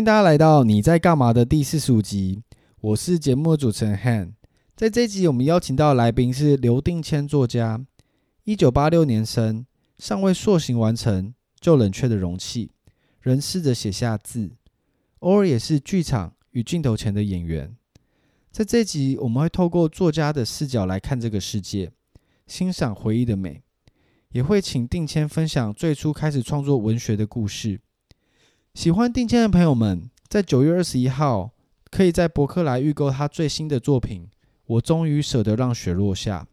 [0.00, 2.42] 迎大家来到你在干嘛的第四十五集，
[2.80, 4.32] 我是节目的主持人 Han。
[4.74, 7.84] 在这集，我们邀请到的来宾是刘定谦作家，
[8.44, 9.66] 一九八六年生，
[9.98, 12.70] 尚未塑形完成就冷却的容器，
[13.20, 14.52] 仍试着写下字，
[15.18, 17.76] 偶尔也是剧场与镜头前的演员。
[18.50, 21.92] 在这集，我们会透过作家的视角来看这个世界，
[22.46, 23.60] 欣赏回忆的美，
[24.30, 27.78] 也会请定谦分享最初开始创作文学的故事。
[28.74, 31.50] 喜欢定谦的朋友们，在九月二十一号
[31.90, 34.22] 可以在博客来预购他最新的作品
[34.66, 36.46] 《我终于舍得让雪落下》，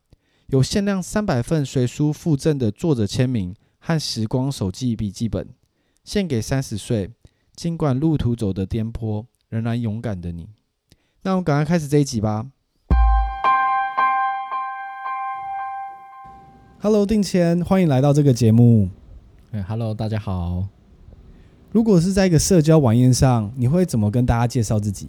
[0.48, 5.48] 有限量三百份随书附赠的作者签名和时光手记笔记本，
[6.04, 7.12] 献给三十岁，
[7.56, 10.50] 尽管路途走得颠簸，仍然勇敢的你。
[11.22, 12.48] 那我们赶快开始这一集吧。
[16.80, 18.90] Hello，定谦，欢迎来到这个节目。
[19.52, 20.68] 哎，Hello，大家好。
[21.72, 25.08] 如果是在一个社交晚宴上，你会怎么跟大家介绍自己？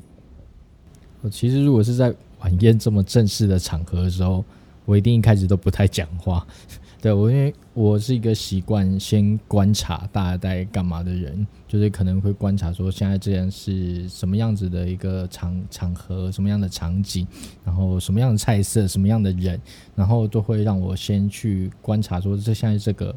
[1.22, 4.44] 我其实如果是在晚宴这么正式的场合的时候，
[4.84, 6.46] 我一定一开始都不太讲话。
[7.00, 17.24] 对，我因为我是一个习惯先观察大家在干嘛的人，就是可能会观察说现在这样是什么样子的一个场场合，什么样的场景，
[17.64, 19.60] 然后什么样的菜色，什么样的人，
[19.94, 23.14] 然后都会让我先去观察说这现在这个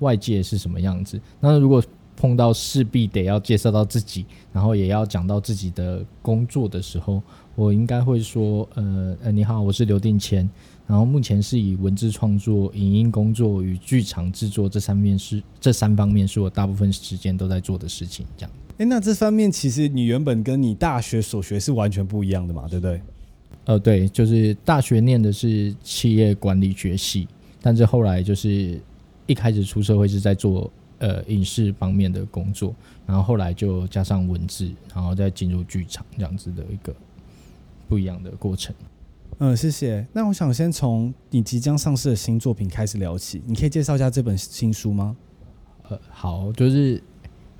[0.00, 1.20] 外界是什么样子。
[1.38, 1.80] 那如果
[2.20, 7.22] 碰到势必得要介绍到自己，然后也要讲到自己的工作的时候，
[7.54, 10.46] 我应该会说，呃呃，你好，我是刘定谦，
[10.86, 18.26] 然后目前是以文字创作、影音工作与剧场制作这三面是这三方面是我大部分时间都在做的事情。
[18.36, 23.00] 这样，诶，那这方面其实你原本跟你大学所学是完全不一样的嘛，对不对？
[23.64, 27.26] 呃，对，就是大学念的是企业管理学系，
[27.62, 28.78] 但是后来就是
[29.26, 30.70] 一开始出社会是在做。
[31.00, 32.74] 呃，影视方面的工作，
[33.06, 36.94] 然后后来就加上文字，然后再进入剧场这样子的一个
[37.88, 38.74] 不一样的过程。
[39.38, 40.06] 嗯，谢谢。
[40.12, 45.16] 那我想先从你即将上市的新作品开始聊起，你可以介绍一下这本新书吗？
[45.88, 47.02] 呃，好，就是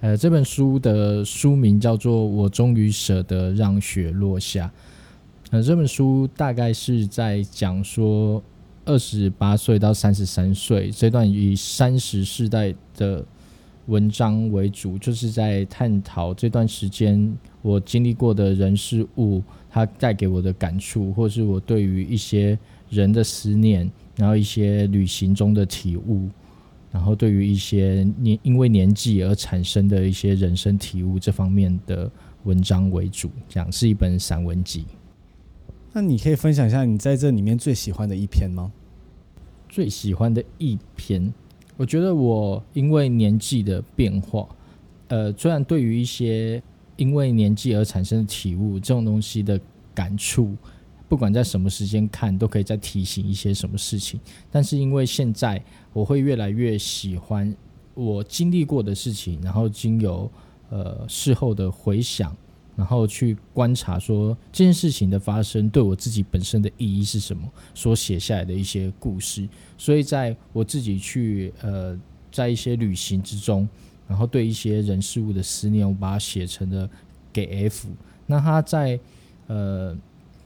[0.01, 4.67] 呃，这本书的书名叫做《我终于舍得让雪落下》。
[5.53, 8.43] 呃，这本书大概是在讲说。
[8.91, 13.25] 二十八岁到三十三岁这段以三十世代的
[13.87, 19.41] 文章为主，就是在探讨这段时间我经历过的人事物，
[19.71, 22.59] 它带给我的感触，或是我对于一些
[22.89, 26.29] 人的思念，然后一些旅行中的体悟，
[26.91, 32.11] 然后对于一些年因为年纪而产生的一些人生体悟这方面的
[32.43, 34.85] 文章为主，这样是一本散文集。
[35.93, 38.73] 那你可以分享一下你在这里面最喜欢的一篇吗？
[39.71, 41.33] 最喜欢的一篇，
[41.77, 44.47] 我觉得我因为年纪的变化，
[45.07, 46.61] 呃，虽然对于一些
[46.97, 49.59] 因为年纪而产生的体悟这种东西的
[49.95, 50.57] 感触，
[51.09, 54.19] 不管在什么时间看，都可以再提醒一些什么事情。
[54.51, 57.57] 但是因为现在我会越来越喜欢
[57.95, 60.29] 我经历过的事情，然后经由
[60.69, 62.37] 呃事后的回想。
[62.77, 69.47] 然后去观察说这件事情的发生对我自己本身的意义是什么，所写下来的一些故事。
[69.77, 71.99] 所以在我自己去呃，
[72.33, 73.69] 在一些旅行之中，
[74.09, 76.89] 然后对一些人事物的思念，我把它写成了
[77.31, 77.89] 给 F。
[78.27, 78.99] 那他在
[79.49, 79.95] 呃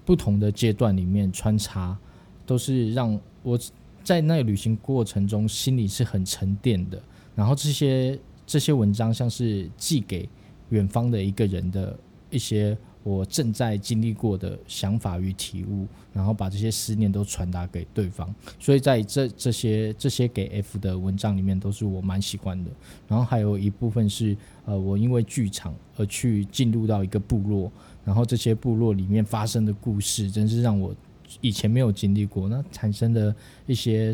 [0.05, 1.97] 不同的阶段里面穿插，
[2.45, 3.57] 都是让我
[4.03, 7.01] 在那旅行过程中心里是很沉淀的。
[7.37, 10.29] 然后这些这些文章像是寄给
[10.71, 11.97] 远方的一个人的。
[12.35, 18.35] 一些我正在经历过的想法与体悟，然后把这些思念都传达给对方。
[18.59, 22.71] 所以在这这些这些给 F 的文章里面，都是我蛮喜欢的。
[23.07, 27.71] 然后还有一部分是呃，我因为剧场而去进入到一个部落，
[28.05, 30.93] 然后这些部落里面发生的故事，真是让我
[31.41, 33.33] 以前没有经历过，那产生的
[33.67, 34.13] 一些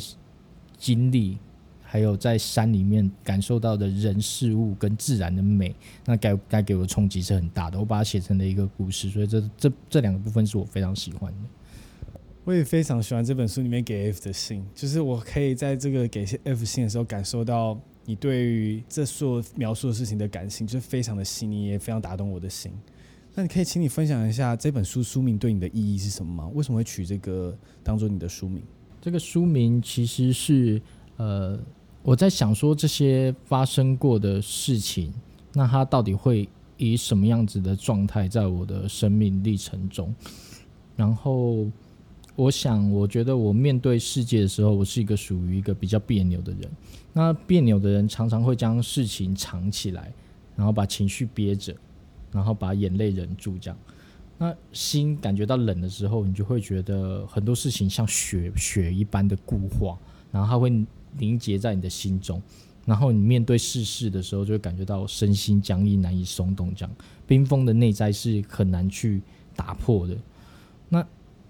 [0.77, 1.39] 经历。
[1.93, 5.75] 还有在山里面感受到的人事物跟自然的美，
[6.07, 7.77] 那该该给我的冲击是很大的。
[7.77, 11.39] 我把它写成了一个故事，所以这这这两个部分是我非常喜欢的。
[12.45, 22.71] 我也非常喜欢这本书里面给 F 的信，就是我可以在这个给 F 信的时候感受到你对于这所描述的事情的感性，就是非常的细腻，也非常打动我的心。
[23.35, 26.49] 那你可以请你分享一下这本书书名对你的意义是什么吗？
[26.55, 28.63] 为什么会取这个当做你的书名？
[29.01, 30.81] 这个书名其实是
[31.17, 31.59] 呃。
[32.03, 35.13] 我在想说，这些发生过的事情，
[35.53, 36.49] 那它到底会
[36.79, 40.15] 以什么样子的状态在我的生命历程中？
[40.97, 41.67] 然后，
[42.37, 46.71] 我想，我觉得我面对世界的时候，我是一个属于一个比较别扭的人。
[47.13, 50.11] 那别扭的人常常会将事情藏起来，
[50.57, 51.75] 然后把情绪憋着，
[52.33, 53.79] 然后把眼泪忍住这样。
[54.39, 59.99] 那心感觉到冷的时候，你就会觉得很多事情像雪雪一般的固化，
[60.33, 60.71] 然后它会
[61.19, 62.41] 凝结在你的心中。
[62.87, 66.75] 然后你面对世事的时候，就会感觉到身心僵硬，难以松动。
[66.75, 66.97] 这样
[67.27, 69.23] 冰封的内在是很难去
[69.55, 70.17] 打破的。
[70.89, 71.07] 那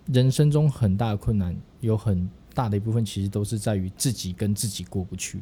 [0.07, 5.41] 人生中很大的困难，有很大的一部分其实都是在于自己跟自己过不去。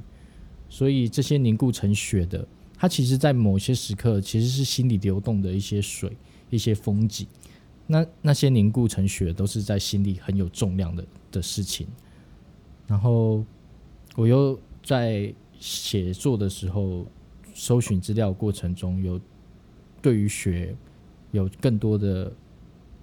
[0.68, 6.16] 所以这些凝固成雪的，它其实在某些时刻其实是心里流动的一些水。
[6.50, 7.26] 一些风景，
[7.86, 11.86] 那那些凝固成雪，都是在心里很有重量的的事情。
[12.86, 13.44] 然后
[14.18, 17.06] 我又在写作的时候，
[17.54, 19.20] 搜寻资料过程中，有
[20.02, 20.76] 对于雪
[21.30, 22.32] 有更多的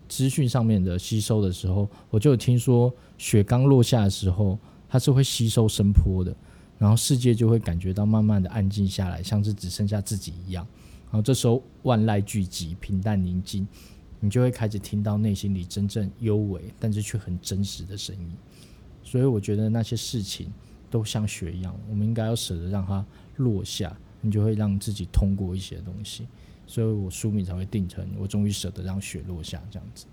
[0.09, 4.59] 资讯上面的吸收的时候，我就有听说雪刚落下的时候，
[4.89, 6.35] 它是会吸收声波的，
[6.77, 10.67] 然后世界就会感觉到慢慢的安静下来，像是只剩下自己一样。
[11.05, 13.65] 然后这时候万籁俱寂，平淡宁静，
[14.19, 18.29] 你就会开始听到内心里真正幽微，但是却很真实的声音。
[19.01, 20.51] 所以我觉得那些事情
[20.89, 23.05] 都像雪一样，我们应该要舍得让它
[23.37, 26.27] 落下，你就会让自己通过一些东西。
[26.67, 30.05] 所以我书名才会定成“我终于舍得让雪落下”这样子。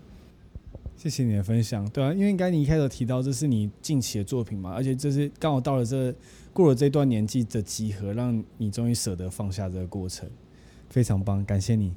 [0.96, 6.14] 谢谢你的分享，对啊，因为刚才你一开始提到这是你近期的作品嘛，而且这是刚好到了这
[6.52, 10.28] 过了这段年纪的集合，让你终于舍得放下这个过程。
[10.90, 11.90] 非常棒，感谢你。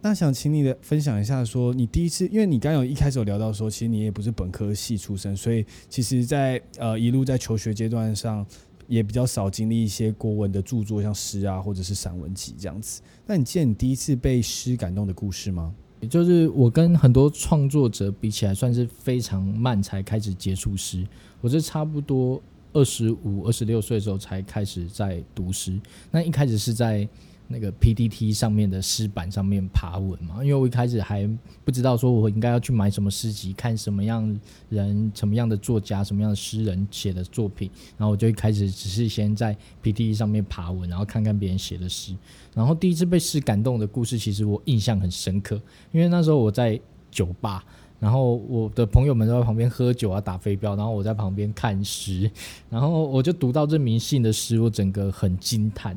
[0.00, 8.46] 那想请你的分享一下，说你第一次，因为你刚有一开始有聊到说，其实你也不是本科系出身，所以其实在，在呃一路在求学阶段上，
[8.86, 13.02] 也比较少经历一些国文的著作，像诗啊，或者是散文集这样子。
[13.26, 15.74] 那你记得你第一次被诗感动的故事吗？
[16.00, 21.04] 也就是我跟很多创作者比起来，算是非常慢才开始接触诗。
[21.40, 22.40] 我是差不多
[22.72, 25.76] 二十五、二十六岁的时候才开始在读诗。
[26.12, 27.08] 那一开始是在。
[27.52, 31.28] 那个 PDT 上面的诗版上面爬文嘛，因为我一开始还
[31.64, 34.40] 不知道说我应该要去买什么诗集，看什么样
[34.70, 42.16] 人、什么样的作家、什么样的诗人写的作品，然后我就一开始只是先在 PTT 上面爬文，然后看看别人写的诗。
[42.54, 45.60] 然后第一次被诗感动的故事，其实我印象很深刻，
[45.92, 47.62] 因为那时候我在酒吧，
[48.00, 52.30] 然后我的朋友们都在旁边喝酒啊、打飞镖，然后我在旁边看诗，
[52.70, 55.96] 然后我就读到这迷信的诗，我整个很惊叹。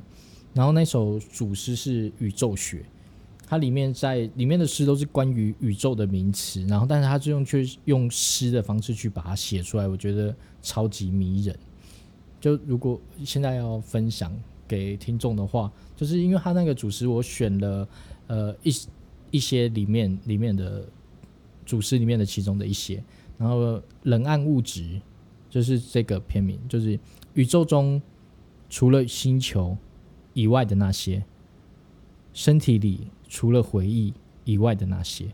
[0.56, 2.78] 然后那首主诗是《宇宙学》，
[3.46, 11.54] 它里面在里面的诗都是关于宇宙的名词，然后但是它就用去用诗的方式去把它写出来，我觉得超级迷人。
[12.40, 14.34] 就如果现在要分享
[14.66, 17.86] 给听众的话，就是因为他那个主诗我选了
[18.28, 18.74] 呃一
[19.32, 20.88] 一些里面里面的
[21.66, 23.04] 主诗里面的其中的一些，
[23.38, 25.02] 然后冷暗物质
[25.50, 26.98] 就是这个片名，就是
[27.34, 28.02] 宇宙中
[28.70, 29.78] 除了星球。
[30.36, 31.24] 以外的那些，
[32.34, 35.34] 身体里除了回忆以外的那些，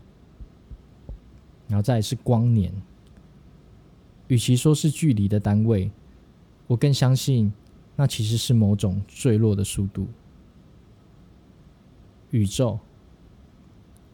[1.66, 2.72] 然后再是光年。
[4.28, 5.90] 与其说是距离的单位，
[6.68, 7.52] 我更相信
[7.96, 10.06] 那其实是某种坠落的速度。
[12.30, 12.78] 宇宙，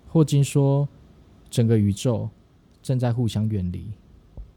[0.08, 0.88] 霍金说，
[1.50, 2.30] 整个宇宙
[2.82, 3.92] 正在互相远离，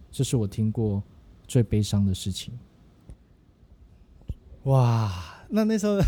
[0.09, 1.03] 这是我听过
[1.45, 2.57] 最悲伤的事情。
[4.63, 5.27] 哇！
[5.53, 5.99] 那那时候，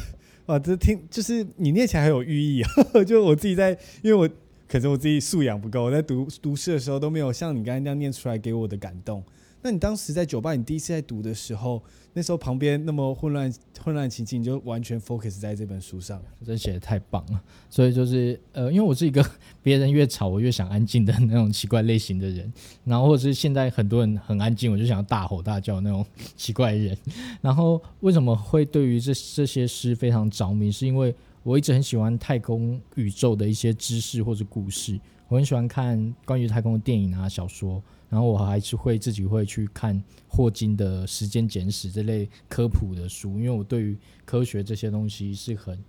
[0.48, 2.70] 哇，这听就是你念起来很有寓意啊！
[3.06, 3.72] 就我自己在，
[4.02, 4.30] 因为我
[4.68, 9.24] 可是我自己素养不够，我在读读诗的时候都没有像你刚才那样念出来给我的感动。
[9.64, 13.52] 那你当时在酒吧，你第一次在读的时候，那时候旁边那么混乱
[13.82, 17.42] 混乱情境，你就完全 focus 在这本书上，真写的太棒了。
[17.70, 19.26] 所以就是呃，因为我是一个
[19.64, 22.52] 别人越吵我越想安静的那种奇怪类型的人，
[22.84, 26.06] 然后或者是现在很多人很安静，我就想要大吼大叫那种
[26.36, 26.98] 奇怪人。
[27.42, 30.70] 然后为什么会对于这这些诗非常着迷？
[30.70, 37.82] 是因为我一直很喜欢太空宇宙的一些知识或者故事，我很喜欢看关于太空的电影啊、小说。
[38.14, 45.84] 然后我还是会自己会去看霍金的《时间简史》这类科普的书，因为我对于科学这些东西是很，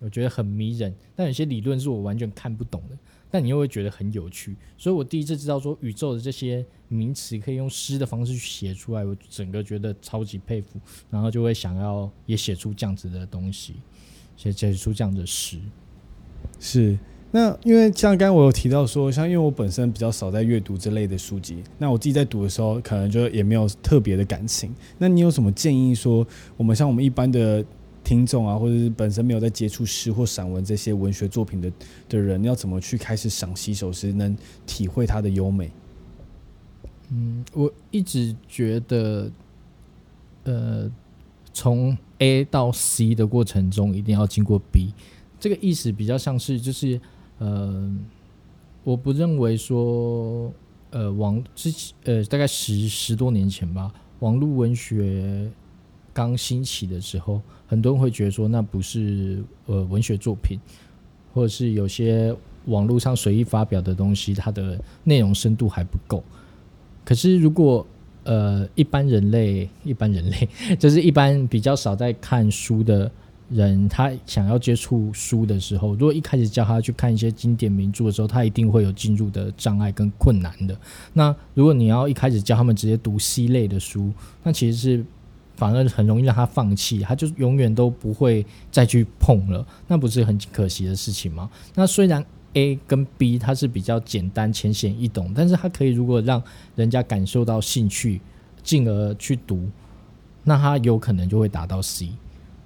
[0.00, 0.92] 我觉得很迷人。
[1.14, 2.98] 但有些理论是我完全看不懂的，
[3.30, 4.56] 但你又会觉得很有趣。
[4.76, 13.76] 所以我第一次知道说宇宙的这些名词可以用诗的方式去写出来，我整个觉得超级佩服，然后就会想要也写出这样子的东西，
[14.36, 15.60] 写写出这样的诗，
[16.58, 16.98] 是。
[17.32, 24.74] 那因为像刚我有提到说，像因为我本身比较少在阅读这类的书籍，那我自己在读的时候，可能就也没有特别的感情。
[24.98, 27.64] 那你有什么建议说，我们像我们一般的
[28.02, 31.72] 听众啊，或者是本身没有在接触诗或散文这些文学作品的
[32.08, 35.70] 的人，要怎么去开始赏析首诗，能体会它的优美？
[37.10, 39.30] 嗯，我一直觉得，
[40.44, 40.90] 呃，
[41.52, 44.92] 从 A 到 C 的过程中，一定要经过 B。
[45.38, 47.00] 这个意思比较像是就是
[47.40, 47.90] 呃，
[48.84, 50.52] 我不认为说
[50.90, 55.50] 呃网之前呃大概十十多年前吧，网络文学
[56.12, 60.58] 刚兴起的时候，很多人会觉得说那不是呃文学作品，
[61.32, 62.34] 或者是有些
[62.66, 66.22] 网络上随意发表的东西，它的内容深度还不够。
[67.04, 67.86] 可是如果
[68.22, 73.10] 呃，一般人类，一般人类 就是一般比较少在看书的
[73.50, 80.76] 人，他想要接触书的时候，如果一开始教他去看一些经典名著的时候，他一定会有进入的障碍跟困难的。
[81.12, 85.04] 那如果你要一开始教他们直接读 C 类的书，那其实是
[85.56, 91.50] 反而很容易让他放弃，他就永远都不会再去碰了，那不是很可惜的事情吗？
[91.74, 92.24] 那虽然。
[92.54, 96.42] A 跟 B 它是比较简单浅显易懂，但是它可以如果让
[96.74, 98.20] 人家感受到兴趣，
[98.60, 99.68] 进而去读，
[100.42, 102.08] 那他有可能就会达到 C，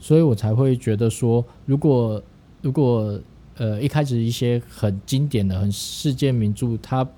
[0.05, 2.23] 所以我才会觉得说，如果
[2.61, 3.19] 如果
[3.57, 7.09] 呃一开始一些很经典的、很世界名著，它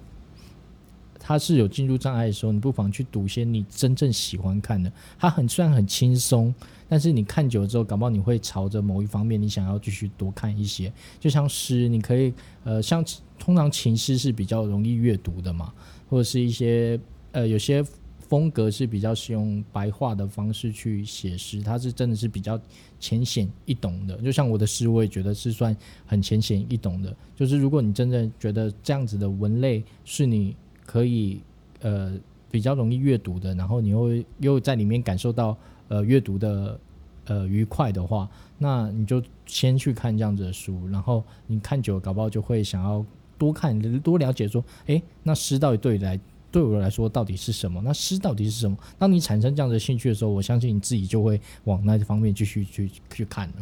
[1.19, 6.55] 它是有进入障碍的时候，你不妨去读些你真正喜欢看的，它很虽然很轻松。
[6.89, 10.93] 但是你看久了之后，搞不好你会朝着某一方面，你想要继续多看一些。
[11.19, 13.05] 就像诗，你可以呃，像
[13.37, 15.73] 通常情诗是比较容易阅读的嘛，
[16.09, 17.01] 或者是一些
[17.33, 17.85] 呃，有些
[18.29, 22.61] 风格是比较是用白话的方式去写诗，它是真的是比较
[22.99, 24.17] 浅显易懂的。
[24.19, 27.15] 就像我的诗，我也觉得是算很浅显易懂的。
[27.35, 30.55] 就是如果你真的觉得这样子的文类是你
[30.85, 31.41] 可以
[31.81, 32.19] 呃
[32.51, 35.57] 比较容易阅读的，然后你又又在里面感受到。
[35.89, 36.81] 呃，阅读的
[37.27, 38.29] 呃愉快的话，
[38.59, 43.07] 那你就先去看这样子的书，然后你看久了，搞不好就会想要
[43.39, 46.19] 多看多了解，说，诶，那诗到底对来
[46.51, 47.81] 对我来说到底是什么？
[47.85, 48.77] 那诗到底是什么？
[48.99, 53.55] 当你产生这样的兴趣的时候，我相信你自己就会往那方面继续去去看了。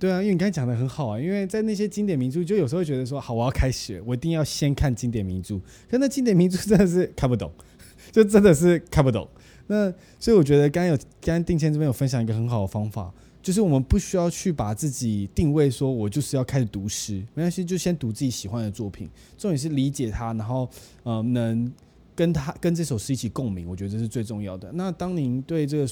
[0.00, 5.56] 对啊，因为你刚才讲的很好啊，因为在那些经典名著，就有时候觉得说，好，我要开始，我一定要先看经典名著，
[5.88, 7.50] 可那经典名著真的是看不懂，
[8.10, 9.26] 就真的是看不懂。
[9.68, 20.68] 那所以我觉得刚刚有刚刚定谦这边有分享一个很好的方法，就是我们不需要去把自己定位说，我就是要开始读诗，没关系，就先读自己喜欢的作品，重点是理解它，然后
[21.04, 21.72] 呃能
[22.14, 24.70] 跟他跟这首诗一起共鸣，我觉得这是最重要的。
[24.72, 25.88] 那当您对这个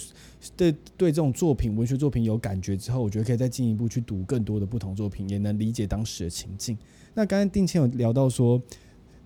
[0.56, 6.76] 对对这种作品文学作品有感觉之后，我觉得可以再进一步去读更多的不同作品，也能理解当时的情境。
[7.14, 8.60] 那刚刚定谦有聊到说。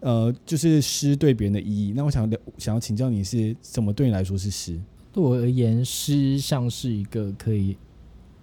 [0.00, 1.94] 呃，就是诗对别人的意义。
[1.96, 4.78] 那我想聊，想要请教你是怎么对你来说是诗？
[5.10, 7.76] 对我而言，诗像是一个可以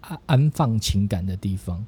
[0.01, 1.85] 安安放情感的地方。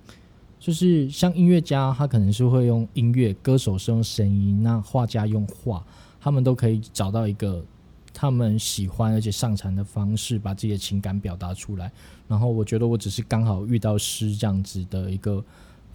[0.60, 5.86] 就是像音乐家，他可能是会用音乐，歌手是用声音，那画家用画，
[6.26, 7.64] 他们都可以找到一个
[8.12, 11.92] 他们喜欢而且擅长的方式，把自己的情感表达出来。
[12.28, 15.46] 然后我觉得我只是刚好遇到诗这样子的一个。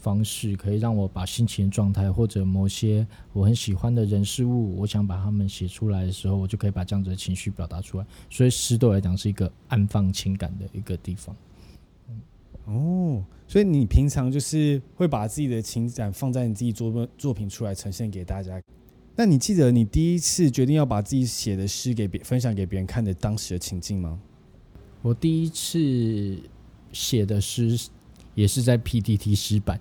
[0.02, 8.06] 方式可以让我把心情状态或者某些我很喜欢的人事物，我想把他们写出来的时候，我就可以把这样子的情绪表达出来。
[8.30, 11.36] 所以诗对我来讲是一个安放情感的一个地方。
[12.64, 18.58] 哦，所以你平常就是会把自己的情感放在你自己作作品出来呈现给大家。
[19.20, 24.18] 那你记得你第一次决定要把自己写的诗给别分享给别人看的当时的情境吗？
[25.02, 26.38] 我第一次
[26.90, 27.78] 写的诗。
[28.36, 29.78] 也是在 PTT 诗版。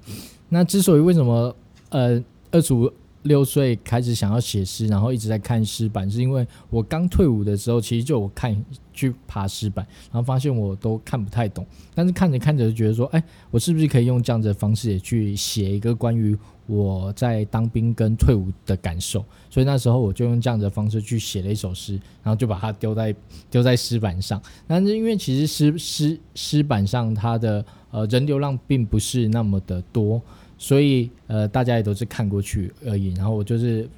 [0.49, 1.55] 那之所以为什么
[1.89, 2.91] 呃二组
[3.23, 8.55] 六岁开始想要写诗，然后一直在看诗版，是因为我刚退伍的时候，其实就我看
[8.93, 11.65] 去爬诗版，然后发现我都看不太懂。
[11.93, 19.23] 但是看着看着就觉得说，哎，我是不是可以用这样子的方式也去写一个关于我在当兵跟退伍的感受？
[19.49, 23.13] 所以那时候我就用这样子的方式去写了一首诗，然后就把它丢在
[23.51, 24.41] 丢在诗版上。
[24.65, 30.21] 但是因为其实诗诗诗版上它的呃，人流量并不是那么的多，
[30.61, 33.13] 所以呃，大家也都是看过去而已。
[33.13, 33.89] 然后我就是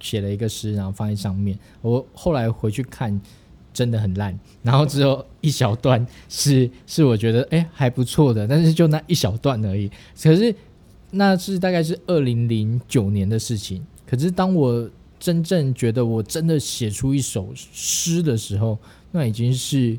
[0.00, 1.58] 写了一个诗，然后放在上面。
[1.82, 3.20] 我后来回去看，
[3.72, 4.38] 真的很烂。
[4.62, 9.90] 然后只有一小段是 是我觉得哎还不错的，但是就那一小段而已。
[10.22, 10.54] 可是
[11.10, 13.84] 那是大概是二零零九年的事情。
[14.06, 18.78] 可是当我真正觉得我真的写出一首诗的时候，
[19.10, 19.98] 那已经是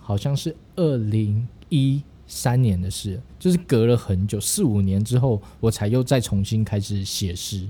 [0.00, 2.02] 好像是二零一。
[2.26, 7.68] 三年的事，就是隔了很久，四五年之后，我才又再重新开始写诗。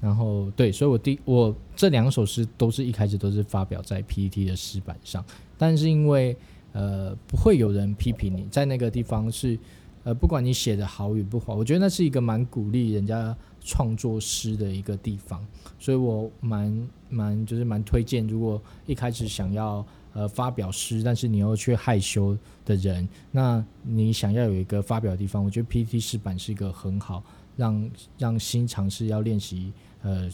[0.00, 5.24] 然后，对，所以我第我这两首诗都是一开始都是发表在 PTT 的诗版上，
[5.56, 6.36] 但是因为
[6.72, 9.58] 呃不会有人批评你，在那个地方是
[10.04, 15.44] 呃不管你写的好与不好，我觉得那是一个蛮鼓励人家创作诗的一个地方，
[15.78, 19.84] 所以我蛮蛮就是蛮推荐，如果一开始想要。
[20.16, 27.22] 呃发表诗，但是你又却害羞的人，那你想要有一个发表的地方，我觉得 PPT 诗版是一个很好
[27.54, 29.70] 让让新尝试要练习
[30.02, 30.26] 呃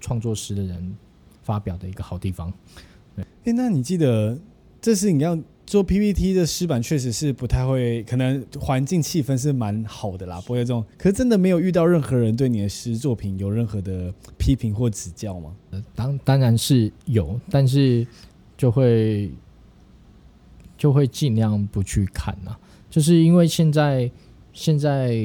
[0.00, 0.96] 创作诗的人
[1.42, 2.52] 发表的一个好地方。
[3.16, 4.38] 对，哎，那你记得
[4.80, 5.36] 这是你要。
[5.66, 10.84] 做 PPT 的诗版确实是不太会，可能环境气氛是蛮好的啦，不会有这种。
[10.98, 15.54] 可是真的没有遇到任何人对你的诗作品有任何的批评或指教吗？
[15.94, 18.04] 当当然是有，但是
[18.60, 19.30] 就会
[20.76, 22.54] 就会尽量不去看呐，
[22.90, 24.10] 就是因为现在
[24.52, 25.16] 现在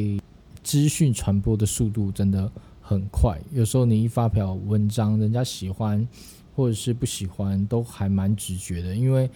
[0.64, 2.50] 资讯传播的速度真的
[2.82, 6.08] 很快，有时候你一发表文章，人家喜欢
[6.56, 9.30] 或者是不喜欢，都还蛮直觉的，因为。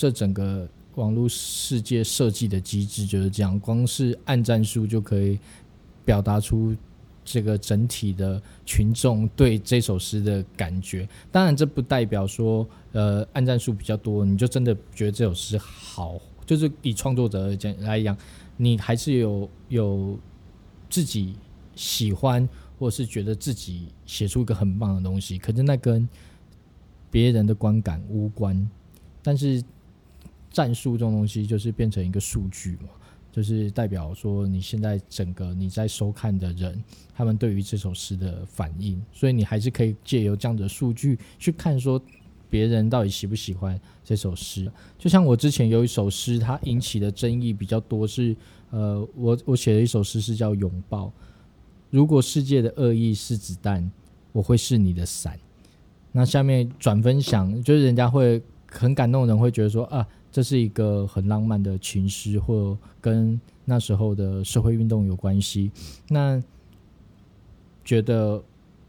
[0.00, 5.36] 这整个网络世界设计的机制就是这样，光是按战术就可以
[6.04, 6.72] 表达出
[7.30, 11.08] 这个整体的群众对这首诗的感觉。
[11.30, 16.18] 当然，这不代表说，呃，按赞数比较多，你就真的觉得这首诗好。
[16.46, 18.16] 就是以创作者来讲，
[18.56, 20.18] 你还是有有
[20.88, 21.34] 自己
[21.74, 25.38] 喜欢，或者是觉得自己写出一个很棒的东西。
[25.38, 26.08] 可是那跟
[27.10, 28.68] 别人的观感无关，
[29.22, 29.62] 但是。
[30.50, 32.88] 战术这种东西就是变成一个数据嘛，
[33.30, 36.82] 就是代表说你现在整个你在收看的人，
[37.14, 42.00] 他们对于这首诗的反应，所以你还是可以借由这样的数据去看说
[42.50, 44.70] 别人到底喜不喜欢这首诗。
[44.98, 48.34] 就像我之前有一首诗，它引起的争议比较多是，
[48.70, 51.06] 呃，我我写了一首诗是叫《拥抱》，
[51.90, 53.88] 如果世界的恶意是子弹，
[54.32, 55.38] 我会是你的伞。
[56.10, 60.04] 那下面转分享，就是人家会很感动的人会觉得说啊。
[60.30, 65.70] 这是一个很浪漫的情诗，或跟那时候的社会运动有关系。
[66.08, 66.42] 那
[67.84, 68.42] 觉得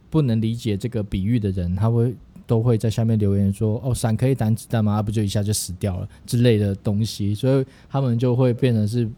[0.10, 2.13] 不能理解这个比喻的人，他会
[2.46, 5.01] 都会在下面留言说：“哦，伞可以挡子弹吗？
[5.01, 9.09] 不就一下就死掉了之类的东西。”所以他们就会变成是，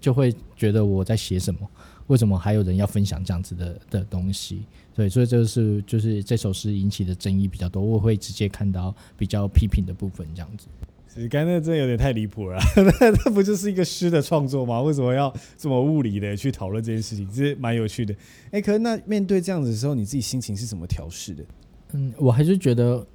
[0.00, 1.60] 就会觉得我在写什么？
[2.06, 4.62] 为什么还有人要分享这样子的的东西？
[4.94, 10.66] 对，所以这是就是这首诗引起的争议比较多，我会直接看到比较批评的部分这样子。
[11.14, 14.80] 你刚才真的有点太离谱了， 那那不就是一个诗的创作吗？
[14.80, 17.28] 为什么要这么物理的去讨论这件事情？
[17.28, 18.14] 这是蛮有趣的。
[18.50, 21.44] 哎、可是那面对这样子的时候，你自己心情是怎么调试的？
[21.92, 23.06] 嗯，我还是觉得，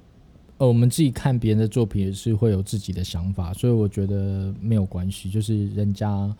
[0.58, 5.28] 呃，我们自己看别人的作品也是会有自己的想法，所以我觉得没有关系。
[5.28, 6.32] 就是人家，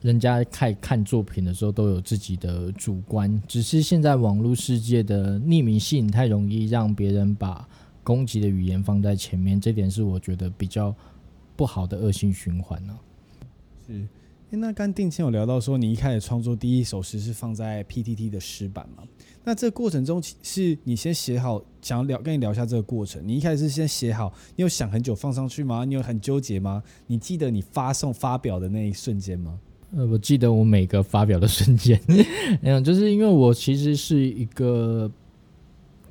[0.00, 7.66] 人家看看作品的时候都有自己的主观，只是现在网络世界的匿名性太容易让别人把。
[8.04, 10.94] 攻击的语言放在前面，这点是我觉得比较
[11.56, 13.00] 不好的恶性循环呢、啊。
[13.88, 14.06] 是，
[14.50, 19.02] 那刚定谦有聊到说，你一开始创作第一首诗是放在 PTT 的诗版嘛？
[19.42, 23.20] 那这个过程中是你先写好，想要聊跟你聊一下这个过程。
[23.26, 25.84] 你一开始是先写好，你有想很久放上去吗？
[25.84, 26.82] 你有很纠结吗？
[27.06, 29.58] 你记得你发送发表的那一瞬间吗？
[29.96, 32.00] 呃，我记得我每个发表的瞬间，
[32.62, 35.10] 嗯，就是因为我其实是一个。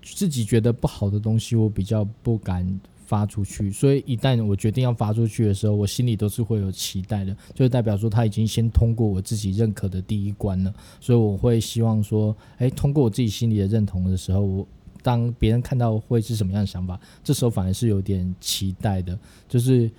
[0.03, 14.67] 自己觉得不好的东西，我比较不敢发出去，所以一旦我决定要发出去的时候，我心里都是会有期待的，就是代表说他已经先通过我自己认可的第一关了，所以我会希望说，诶，通过我自己心里的认同的时候，我
[15.01, 19.89] 当别人看到会是什么样的想法，这时候反而是有点期待的，就是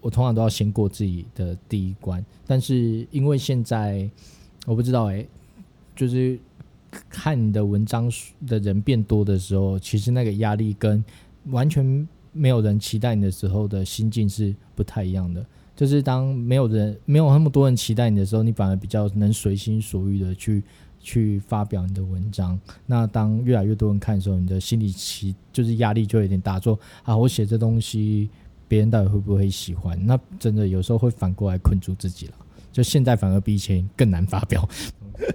[0.00, 4.08] 我通常都要先过自己的第一关，但是因为现在
[4.66, 5.28] 我不知道，诶，
[5.94, 6.38] 就是。
[7.08, 8.10] 看你的文章
[8.46, 11.04] 的人变多的时候，其实那个压力跟
[11.46, 15.44] 完全没有人期待你的时候的心境是不太一样的。
[15.74, 20.62] 就是当没有人、没有那么多人期待你的时候，你反而比较能随心所欲的去
[21.00, 22.58] 去发表你的文章。
[22.86, 28.30] 那当越来越多人看的时候，你的心理期就是压力就有点大，说啊，我写这东西，
[28.66, 29.98] 别人到底会不会喜欢？
[30.06, 32.34] 那真的有时候会反过来困住自己了。
[32.76, 34.68] 就现在反而比以前更难发表。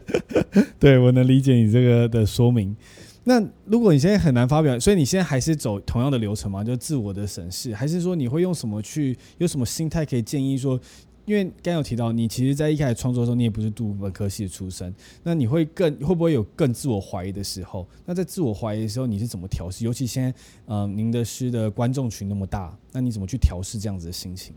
[0.78, 2.76] 对，我能理解你这个的说明。
[3.24, 6.64] 那如果你现在很难发表，所以你现在还是走同样的流程吗？
[6.64, 10.80] 就自我的审视，还是说你会用什么去，有什么心态可以建议说？
[11.26, 17.88] 因为刚有提到，你其实，在一开始创作的时候，你也不是读本科系的出身，那你会更会不会有更自我怀疑的时候？
[18.06, 19.84] 那在自我怀疑的时候，你是怎么调试？
[19.86, 20.30] 尤其现在，
[20.66, 24.56] 嗯、呃，您的诗的观众群那么大，那你怎么去调试这样子的心情？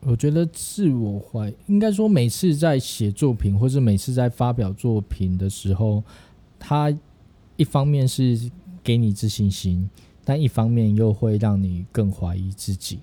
[0.00, 6.02] 我觉得自我怀应该说，每次在写作品，或是每次在发表作品的时候，
[6.58, 6.96] 它
[7.56, 8.50] 一方面是
[8.82, 9.88] 给你自信心，
[10.24, 13.00] 但一方面又会让你更怀疑自己。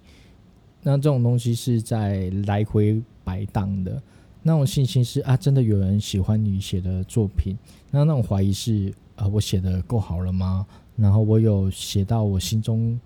[0.81, 4.01] 那这种东西是在来回摆荡的。
[4.41, 7.57] 那种信心是啊，真的有人喜欢你写的作品。
[7.91, 10.65] 那那种怀疑是啊，我写的够好了吗？
[10.95, 12.99] 然后我有写到我心中。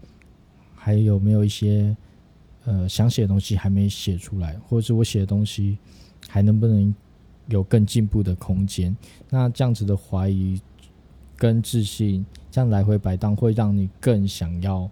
[0.79, 1.93] 还有没有一些
[2.67, 5.77] 呃想写的东西还没写出来，或者是我写的东西
[6.27, 6.93] 还能不能
[7.47, 8.95] 有更进步的空间？
[9.29, 10.59] 那这样子的怀疑
[11.37, 14.89] 跟自信，这样来回摆荡，会让你更想要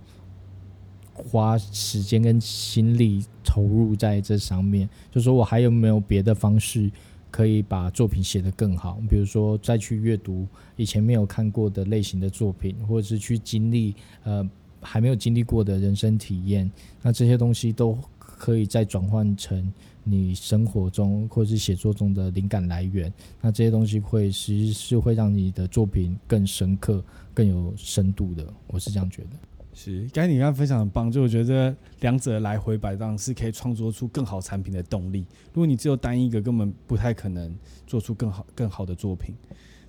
[1.13, 4.89] 花时间跟心力投入在这上面。
[5.11, 6.89] 就说我还有没有别的方式？
[7.31, 14.49] 可以把作品写得更好，比如说再去阅读以前没有看过的类型的作品，或者是去经历呃
[14.86, 16.71] 还没有经历过的人生体验，
[17.02, 23.12] 那这些东西都可以再转换成你生活中或是写作中的灵感来源。
[23.41, 28.45] 那这些东西会其实是会让你的作品更深刻、更有深度的。
[28.67, 29.30] 我是这样觉得。
[29.74, 35.26] 是，刚才你刚刚分享很棒，就我觉得两者来回摆荡是可以创作出更好产品的动力。
[35.54, 37.54] 如果你只有单一个，根本不太可能
[37.86, 39.36] 做出更好更好的作品。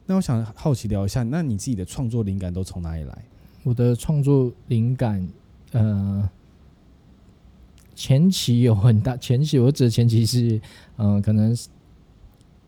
[0.05, 3.25] 那我想好奇聊一下，那你自己的创作灵感都从哪里来？
[3.67, 5.27] 我的创作灵感，
[5.73, 6.31] 呃，
[7.97, 10.61] 前期有很大， 前期我指的前期是，
[10.99, 11.53] 嗯、呃，可能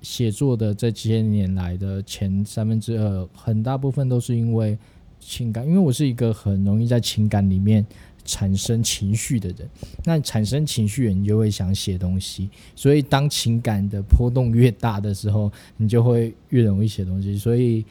[0.03, 4.77] 写作的这些年来的前三分之二，很大部分都是因为。
[5.21, 7.85] 情感，因为我是一个很容易在情感里面
[8.25, 9.69] 产生情绪的人，
[10.05, 12.49] 那产生情绪，你就会想写东西。
[12.77, 17.37] 所以，当情感的波动越大的时候，你就会越容易写东西。
[17.37, 17.85] 所以，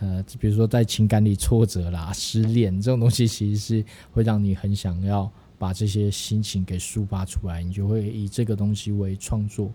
[0.00, 9.72] 呃，比如说在情感里挫折啦、失恋这种东西，其实是会让你很想要把这些心情给抒发出来，你就会以这个东西为创作，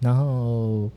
[0.00, 0.90] 然后。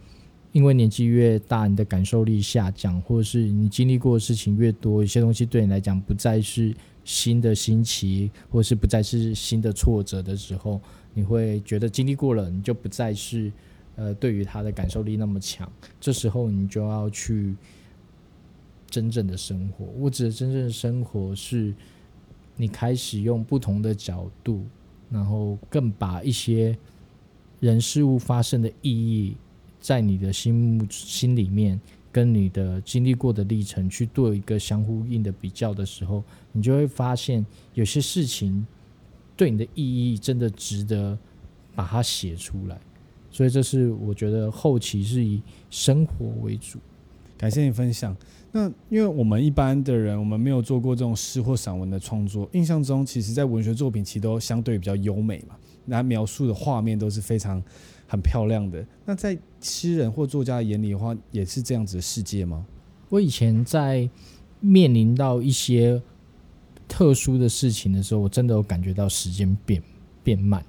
[0.52, 10.80] 因为年纪越大，你的感受力下降，或者是你经历过的事情越多，一些东西对你来讲不再是新的新奇，或者是不再是新的挫折的时候，
[11.14, 13.52] 你会觉得经历过了，你就不再是
[13.96, 15.72] 呃对于他的感受力那么强。
[16.00, 17.56] 这时候你就要去
[18.90, 19.86] 真正的生活。
[19.98, 21.74] 我指的真正的生活是，
[22.56, 24.66] 你开始用不同的角度，
[25.10, 26.78] 然后更把一些
[27.60, 29.36] 人事物发生的意义。
[29.78, 31.80] 在你的心目心里面，
[32.12, 38.66] 跟你的经历过的历程去做一个相呼应的比较的时候，你就会发现有些事情
[39.38, 41.16] 对你的意义真的值得
[41.76, 42.82] 把它写出来。
[43.36, 46.80] 所以这是我觉得后期是以生活为主。
[47.38, 48.16] 感谢你分享。
[48.54, 57.62] 那因为我们一般的人，我们没有做过这种诗或散文的创作，印象中其实在文学作品其实都相对比较优美嘛，那描述的画面都是非常。
[58.08, 58.86] 很漂亮的。
[59.04, 62.64] 那在诗人或作家的眼里的话，也是这样子的世界吗？
[63.10, 64.08] 我以前在
[64.60, 66.00] 面临到一些
[66.88, 69.82] 特殊的事情的时候，我真的有感觉到时间变
[70.24, 70.64] 变慢，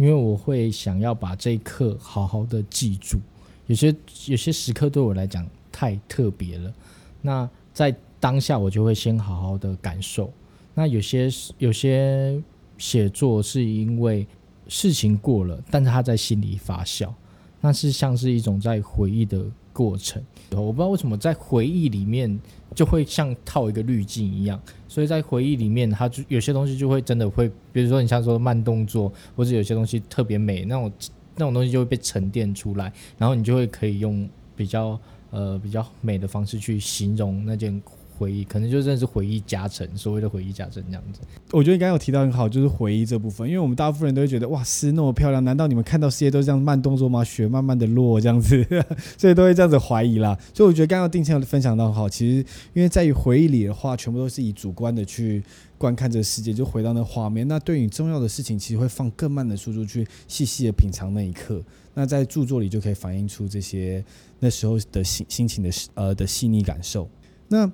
[0.00, 3.20] 因为我会想要把这一刻好好的记住。
[3.66, 3.94] 有些
[4.26, 6.72] 有些时刻对我来讲太特别了，
[7.20, 10.32] 那在当下我就会先好好的感受。
[10.74, 12.42] 那有些有些
[12.78, 14.26] 写作是因为。
[14.72, 17.12] 事情过了，但是他在心里发酵，
[17.60, 20.22] 那是像是一种在回忆的过程。
[20.50, 22.40] 我不知道为什么在回忆里面
[22.74, 30.92] 就会像套一个滤镜一样，所以在回忆里面，它就有些东西就会真的会，比如说你像说慢动作，或者有些东西特别美，那种
[31.36, 34.98] 那种东西就会被沉淀出来，然后你就会可以用比较
[35.30, 37.80] 呃比较美的方式去形容那件。
[38.20, 41.20] 回忆可能就真的是回忆加成，所谓的回忆加成这样子。
[41.52, 47.24] 我觉得你刚刚有提到很好，就是回忆这部分，因为我们大部分人都会觉得哇，诗那么漂亮，难道你们看到世界都是这样慢动作吗？
[47.24, 48.62] 雪慢慢的落这样子，
[49.16, 50.38] 所以都会这样子怀疑啦。
[50.52, 55.42] 所以我觉得刚刚定谦分享到很好，其实因为在于回忆里的话，全部都是以主观的去
[55.78, 57.48] 观看这个世界，就回到那画面。
[57.48, 61.62] 那对于重要的事情，其实会放更慢的速度去细细的品尝那一刻。
[61.94, 64.04] 那在著作里就可以反映出这些
[64.38, 67.08] 那时候的心心情的呃的细腻感受。
[67.48, 67.70] 那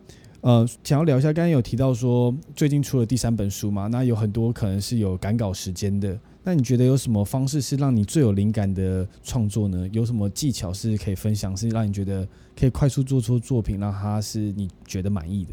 [0.46, 3.88] 呃，想要聊一下，刚刚有提到说最近出了第三本书嘛？
[3.88, 6.16] 那有很多可能是有赶稿时间的。
[6.44, 9.88] 那你觉得有什么方式是让你最有灵感的创作呢？
[9.90, 12.24] 有什么技巧是可以分享，是让你觉得
[12.56, 15.50] 可以快速做出作品，让它是你觉得满意的？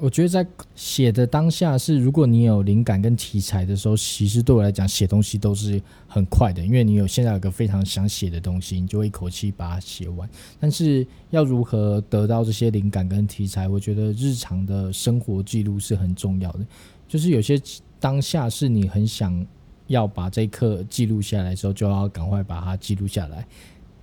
[0.00, 10.28] 我觉得在写的当下是，如果你有灵感跟题材的时候，其实对我来讲写东西都是很快的，因为你有现在有个非常想写的东西，你就会一口气把它写完。
[10.60, 16.60] 但是要如何得到这些灵感跟题材，我觉得日常的生活记录是很重要的。
[17.08, 17.60] 就是有些
[17.98, 19.44] 当下是你很想
[19.88, 23.44] 要把这一刻记录下来的时候，就要赶快把它记录下来，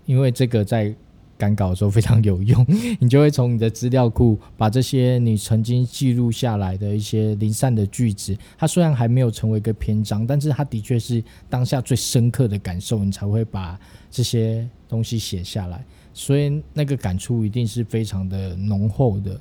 [0.06, 0.94] 因为这个在。
[1.38, 2.66] 赶稿的时候非常有用，
[3.00, 19.40] 你就会从你的资料库把这些你曾经记录下来的一些零散的句子，它虽然还没有成为一个篇章，但是它的确是当下最深刻的感受，你才会把这些东西写下来，所以那个感触一定是非常的浓厚的。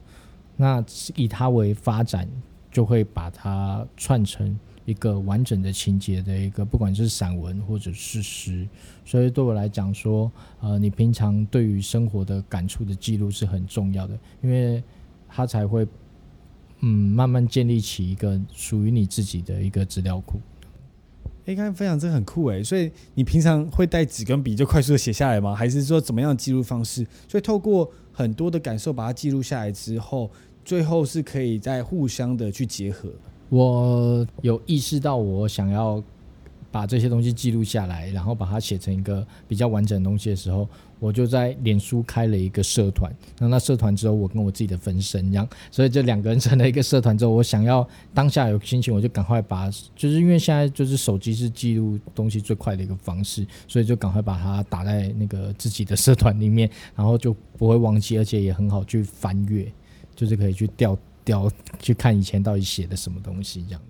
[0.57, 2.28] 那以它为发展
[2.70, 8.68] 就会把它串成一个完整的情节的一个，不管是散文或者是诗。
[9.05, 14.83] 所以对我来讲说，呃，你平常对于生活的感触的记录是很重要的，因为
[15.29, 15.87] 它才会
[16.81, 20.38] 嗯慢慢建立起一个属于你自己的一个资料库。
[21.47, 25.55] 哎，刚才分享真的很酷诶，所以你平常会带纸跟笔就快速的写下来吗？
[25.55, 27.07] 还是说怎么样的记录方式？
[27.29, 30.31] 所以透过很多的感受把它记录下来之后，
[30.64, 33.12] 最后是可以再互相的去结合。
[33.54, 36.02] 我有意识到我想要。
[36.74, 43.08] 把这些东西记录下来，然后把它写成一个比较完整的东西的时候，我就在脸书开了一个社团。
[43.38, 59.72] 那那社团之后，我跟我自己的分身一样，所以这两个人成了一个社团之后，我想要当下有心情，我就赶快把，就是因为现在就是手机是记录东西最快的一个方式，所以就赶快把它打在那个自己的社团里面，然后就不会忘记，而且也很好去翻阅，
[60.16, 63.80] 就是可以去调调去看以前到底写的什么东西这样。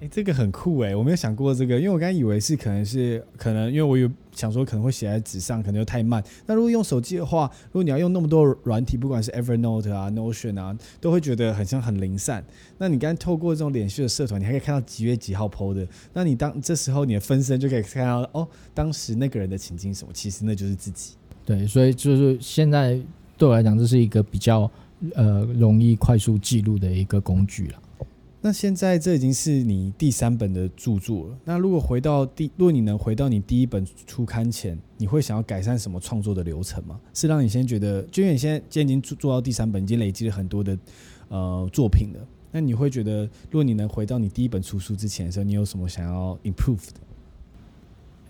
[0.00, 6.24] 哎，这个很酷哎，我没有想过这个，因为我刚才以为是可能是可能，因为我有想说可能会写在纸上，可能又太慢。
[6.46, 12.42] 那如果用手机的话，如果你要用那么多软体，不管是 Evernote 啊、Notion 啊，都会觉得很像很零散。
[12.78, 21.12] 那你刚才透过这种连续的社团，你还可以看到几月几号 PO 的，那你当这时候你的分身就可以看到哦，当时那个人的情境什么，其实那就是自己。
[21.44, 22.98] 对，所以就是现在
[23.36, 24.70] 对我来讲，这是一个比较
[25.14, 27.82] 呃容易快速记录的一个工具了。
[28.42, 31.38] 那现在这已经是你第三本的著作了。
[31.44, 36.98] 那如果回到第，如果你能回到你第一本初刊前，你会想要改善什么创作的流程吗？
[37.12, 40.78] 是让你先觉得，就因为你现在已经做做到第三本，已经累积了很多的
[41.28, 42.26] 呃作品了。
[42.50, 47.00] 那你会觉得，如果你能回到你第一本出书之前的时候，你有什么想要 improve 的？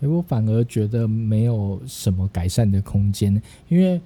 [0.01, 4.01] 诶，我反而觉得没有什么改善的空间，因为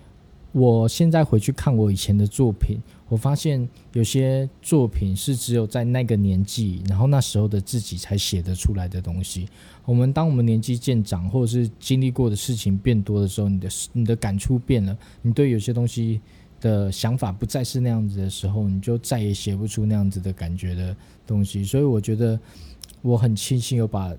[0.55, 2.79] 我现在回去看我以前的作品。
[3.09, 9.49] 我发现有些作品是只有在那个年纪，然后那时候的自己才写得出来的东西。
[9.83, 16.21] 我们当我们年纪渐长，或者是经历过的事情变多的时候，你的你的感触变了，你对有些东西
[16.61, 20.95] 的想法不再是那样子的时候，你就再也写不出那样子的感觉的
[21.27, 21.65] 东西。
[21.65, 22.39] 所以我觉得
[23.01, 24.15] 我很庆幸有把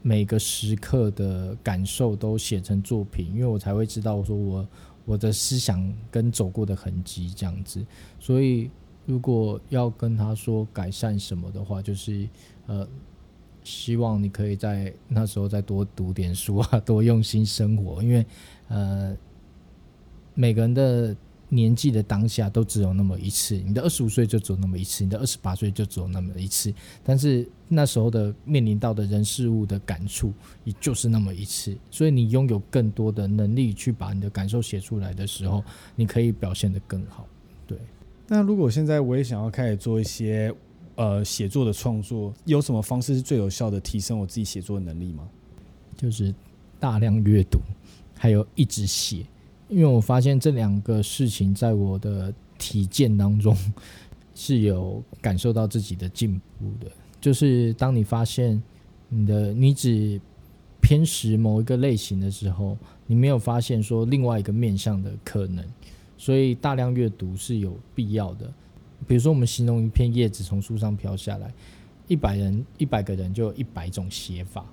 [0.00, 4.66] 每个时刻的感受都写成作品，因为我才会知道我说我。
[5.10, 7.84] 我的思想跟走过的痕迹这样子，
[8.20, 8.70] 所以
[9.06, 12.28] 如果要跟他说改善什么的话，就是
[12.68, 12.86] 呃，
[13.64, 18.24] 希望你可以在那时候再多读点书啊，多用心生活，因为
[18.68, 19.16] 呃，
[20.34, 21.16] 每个人的。
[21.52, 26.72] 年纪的当下都只有那么一次，你的二十五岁就只有那么一次，你的二十八岁就只有那么一次。
[27.04, 30.32] 但是那时候的面临到的人事物的感触，
[30.64, 31.76] 也就是那么一次。
[31.90, 35.62] 所以你拥有更多的能力去把你的感受写出来的时候，
[35.96, 37.26] 你可以表现得更好。
[37.66, 37.76] 对。
[38.28, 40.54] 那如果现在我也想要开始做一些
[40.94, 45.28] 呃写作的创作，有什么方式是最有效的提升我自己写作的能力吗？
[45.96, 46.32] 就是
[46.78, 47.58] 大量阅读，
[48.16, 49.26] 还有一直写。
[49.70, 53.56] 因为我发现这两个事情在我的体验当中
[54.34, 56.90] 是有感受到自己的进步的。
[57.20, 58.60] 就是当你发现
[59.08, 60.20] 你的你只
[60.80, 65.64] 偏食某一个类型的时候，你没有发现说另外一个面向的可能，
[66.16, 68.52] 所以大量阅读是有必要的。
[69.06, 71.52] 比如说，我们形容一片叶子从树上飘下来，
[72.08, 74.64] 一百人一百个人就有一百种写法。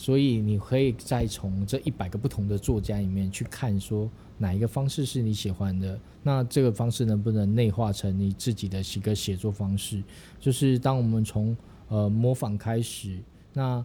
[0.00, 10.02] 所以你可以再从这一百个不同的作家里面去看，说哪一个方式是你喜欢的，那这个方式能不能内化成你自己的一个写作方式？
[10.40, 11.54] 就是当我们从
[11.88, 13.20] 呃模仿开始，
[13.52, 13.84] 那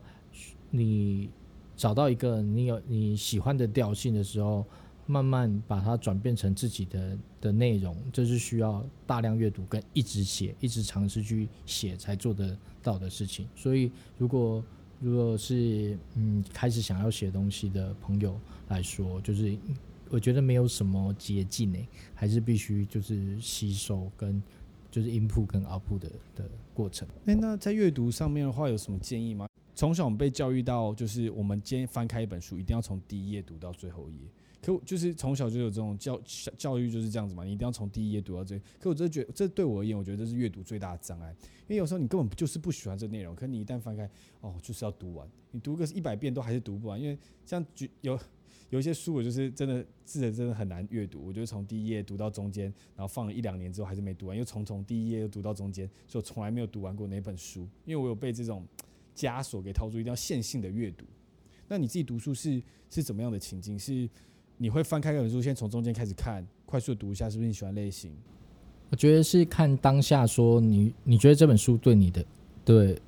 [0.71, 1.30] 你
[1.75, 4.65] 找到一个你有你喜欢的调性的时候，
[5.06, 13.45] 慢慢把它转变成自己的的内容，这是需要大量阅读跟一直写、一直尝试去写才做得到的事情。
[13.54, 14.63] 所以如果
[15.06, 18.36] 如果是嗯开始想要写东西的朋友
[18.70, 19.56] 来说，就是
[20.10, 24.41] 我觉得没有什么捷径诶，还是必须就是吸收跟
[24.89, 27.08] 就是 input 跟 output 的的过程。
[27.26, 29.48] 诶，那在阅读上面的话，有什么建议吗？
[29.76, 34.28] 从小我们被教育到，就是我们今天翻开一本书，一定要从第一页读到最后一页。
[34.65, 36.19] 可就是从小就有这种教
[36.58, 38.58] 教育就是这样子嘛，你一定要从第一页读到最。
[38.80, 41.30] 可我真的觉得，这对我而言，我觉得这是阅读最大的障碍。
[41.67, 44.10] 因为有时候你根本就是不喜欢这内容，可你一旦翻开，
[44.41, 45.30] 哦，就是要读完。
[45.51, 47.63] 你读个一百遍都还是读不完，因为像
[48.01, 48.19] 有
[48.71, 51.23] 有一些书，我就是真的字真的很难阅读。
[51.23, 57.69] 我就从第一页读到中间，然后放了一两年之后还是没读完，又从从第一页又读到中间，所以我从来没有读完过哪本书。
[57.86, 58.65] 因为我有被这种
[59.15, 61.06] 枷锁给套住，一定要线性的阅读。
[61.67, 63.78] 那你自己读书是是怎么样的情境？
[63.78, 64.10] 是？
[64.58, 68.12] 你会翻开一本书，先从中间开始看，快速读一下，是不是你喜欢类型？
[68.89, 72.24] 我觉得是看当下说你你觉得这本书对你的
[72.63, 73.02] 对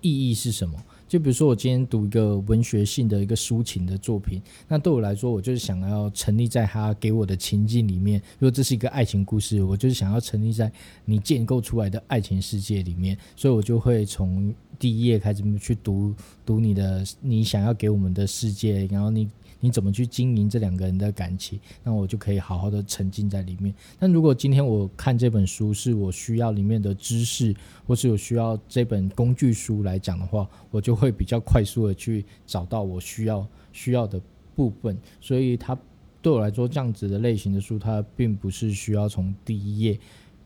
[0.00, 0.82] 意义是什么？
[1.06, 8.20] 就比如说我今天读一个文学性的一个抒情的作品，那对我来说，我就是想要沉溺在他给我的情境里面。
[8.38, 10.70] 如果这是一个爱情故事，我就是想要沉溺在
[11.04, 16.14] 你建构出来的爱情世界里面，所以我就会从第一页开始去读
[16.50, 19.30] 读你的你想要给我们的世界，然后你。
[19.62, 21.60] 你怎么去经营这两个人的感情？
[21.84, 23.74] 那我就可以好好的沉浸在里面。
[23.98, 27.54] 但如果今天我看这本书是我需要里面的知识，
[27.86, 34.18] 或是我需要这本工具书来讲的话，我就会比较快速的去找到我需要需要的
[34.56, 34.96] 部分。
[35.20, 35.78] 所以它
[36.22, 40.00] 对我来说，这样子的类型的书，它并不是需要从第一页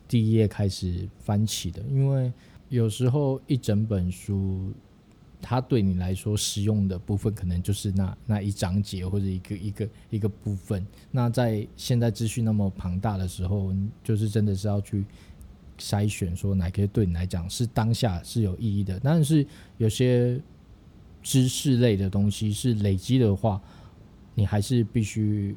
[0.09, 2.33] 第一页开始翻起的，因为
[2.69, 4.73] 有时候一整本书。
[5.47, 10.85] 它对你来说实用的部分，可能就是那那一章节或者一个一个一个部分。
[11.11, 13.71] 那在现在资讯那么庞大的时候，
[14.03, 15.05] 就是真的是要去
[15.79, 18.99] 筛选，说哪些对你来讲是当下是有意义的。
[19.05, 20.41] 但是有些
[21.23, 23.61] 知识类的东西是累积的话，
[24.35, 25.55] 你还是必须。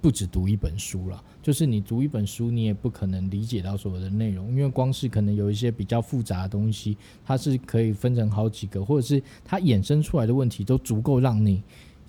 [0.00, 11.62] 不只读一本书了，就是你读一本书，你也不可能理解到所有的内容，因为光是可能有一些比较复杂的东西，它是可以分成好几个，或者是它衍生出来的问题都足够让你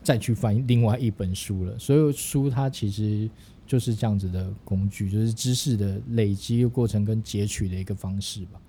[0.03, 1.79] 再去翻另外一本书了。
[1.79, 3.27] 所以书它其实
[3.65, 8.61] 就是这样子的工具，就是知识的累积过程跟截取的一个方式吧。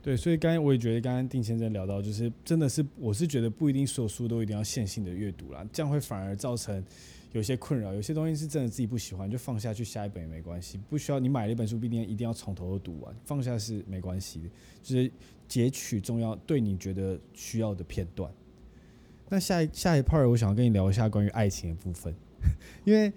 [0.00, 6.82] 对，所以刚才我也觉得，刚刚丁先生聊到，就是真的是，我是觉得不一定所有书都一定要线性的阅读啦，这样会反而造成。
[7.32, 10.78] 有些困扰，有些东西是真的自己不喜欢，就放下去，下一本也没关系。
[10.88, 14.48] 不需要你买了一本书，不一定一定要从头读完，放下是没关系的，
[14.82, 15.10] 就是
[15.46, 18.32] 截取重要对你觉得需要的片段。
[19.28, 22.14] 那下一下一 part，我想要跟你聊一下关于爱情的部分，
[22.84, 23.12] 因为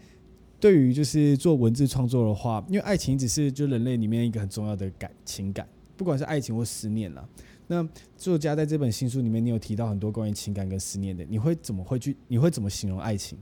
[0.60, 7.26] 对于就是做文字创作的话，因为爱情只是就人类里面一个很重要的感情感，不管是爱情或思念啦。
[7.67, 12.17] 那作家在这本新书里面，你有提到很多关于情感跟思念的，你会怎么会去？
[12.28, 13.39] 你会怎么形容爱情？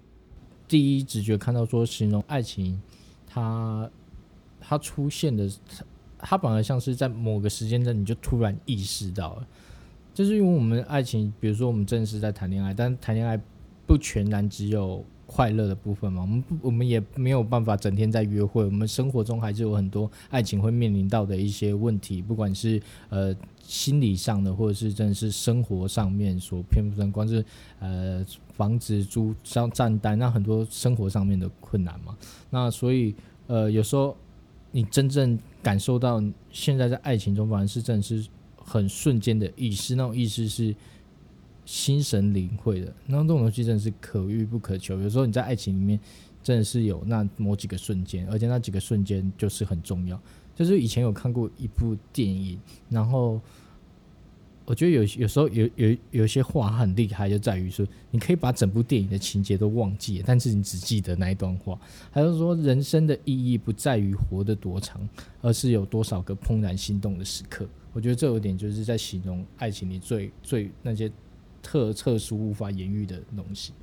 [0.69, 2.79] 第一直觉看到说形容爱情，
[3.27, 3.89] 它
[4.61, 5.49] 它出现的，
[6.17, 9.47] 它反而像是在某个时间段你就突然意识到了，
[10.13, 13.37] 就是因为我们爱情，比如说我们正式在谈恋爱，但谈恋爱
[13.87, 23.35] 不全然只有快乐的部分嘛，我们不我们也没有办法整天在约会，我们生活中还是有很多爱情会面临到的一些问题，不管是呃。
[23.61, 27.45] 心理上的，或者是真的是生活上面所偏不上，光是
[27.79, 32.17] 呃房子租上账单，那很多生活上面的困难嘛。
[32.49, 33.13] 那所以
[33.45, 34.17] 呃有时候
[34.71, 38.25] 你真正感受到现在在爱情中，反而是真的是
[38.57, 40.75] 很瞬间的意思，那种意思是
[41.71, 42.91] 心神领会的。
[43.05, 44.99] 那这种东西真的是可遇不可求。
[44.99, 45.99] 有时候你在爱情里面
[46.41, 50.19] 真的是有那某几个瞬间，而且那几个瞬间就是很重要。
[50.55, 53.39] 就是以前有看过一部电影，然后
[54.65, 61.79] 我觉得有有时候有有有些话很厉害，就在于说你可以把整部电影的情节都忘记，但是你只记得那一段话。
[62.09, 65.07] 还有说人生的意义不在于活得多长，
[65.43, 67.69] 而是有多少个怦然心动的时刻。
[67.93, 71.11] 我觉得这有点就是在形容爱情里最最那些
[71.69, 73.73] 特特殊无法言喻的东西。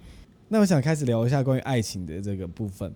[0.49, 2.93] 那我想开始聊一下关于爱情的这个部分。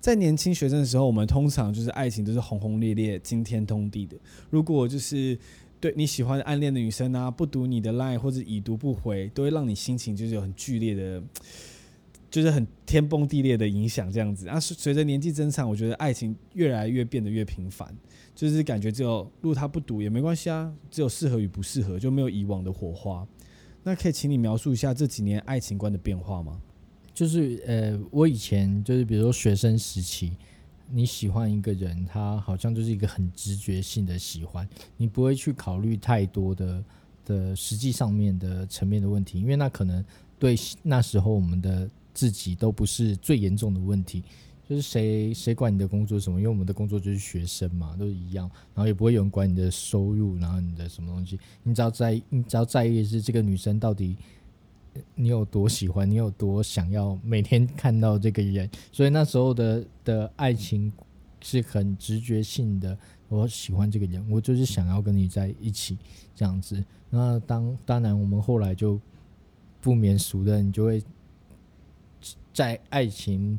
[0.00, 4.16] 在年轻学生的时候，我们通常就是爱情都是轰轰烈烈、惊天动地的。
[4.50, 5.38] 如果就是
[5.78, 11.22] 对你喜欢的暗恋的女生啊，不读你的 line 或者已读不回，都会让你心情就是有很剧烈的，
[12.28, 14.48] 就是很天崩地裂的影响这样子。
[14.48, 17.96] 啊，随着年纪增长，我觉得爱情越来越变得越平凡，
[18.34, 23.24] 就是感觉只有如果他不读也没关系啊，只有适合与不适合，就没有以往的火花。
[23.82, 26.60] 那可以请你描述一下这几年爱情观的变化吗？
[27.12, 30.32] 就是呃，我以前就是比如说学生时期，
[30.90, 34.66] 你喜欢一个人，他好像就是一个很直觉性的喜欢，
[34.96, 36.84] 你不会去考虑太多的
[37.24, 40.04] 的实际上面的层面的问题，因为那可能
[40.38, 44.22] 对那时候我们的自己都不是最严重的问题。
[44.72, 46.38] 就是谁谁管你的工作什么？
[46.38, 54.16] 因为我们的工作就是学生嘛，都一样，然后也不会有人管你的收入，然后你的什么东西，你只要在你只要在意的是这个女生到底。
[55.14, 60.92] 你有多喜欢，你有多想要每天看到这个人，所以那时候的的爱情
[61.40, 62.98] 是很直觉性的。
[63.30, 65.96] 我喜欢这个人，我就是想要跟你在一起
[66.34, 66.84] 这样子。
[67.08, 69.00] 那当当然，我们后来就
[69.80, 71.02] 不免俗的，你就会
[72.52, 73.58] 在爱情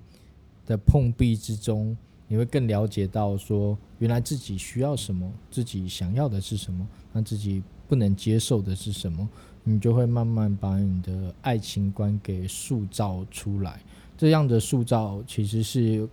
[0.65, 1.95] 的碰壁之中，
[2.27, 9.27] 你会更了解到说，原来自己需要什么，自己想要的是什么，那自己不能接受的是什么。
[9.65, 13.81] 你就会慢慢把你的爱情观给塑造出来，
[14.17, 16.05] 这样的塑造其实是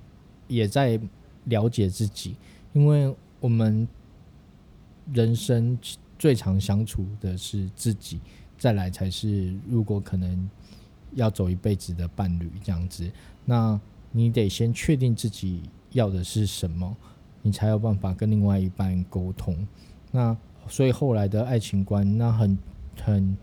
[0.46, 1.00] 也在
[1.46, 2.36] 了解自己，
[2.72, 3.88] 因为我们
[5.12, 5.76] 人生
[6.16, 8.20] 最常相处的是自己，
[8.56, 10.48] 再来才是如果可能
[11.14, 13.10] 要走一辈子的伴侣这样子。
[13.44, 13.80] 那
[14.12, 16.96] 你得先确定自己要的是什么，
[17.42, 19.56] 你才有办法跟另外一半沟通。
[20.10, 20.36] 那
[20.68, 22.58] 所以后来的爱情观，那很
[23.02, 23.36] 很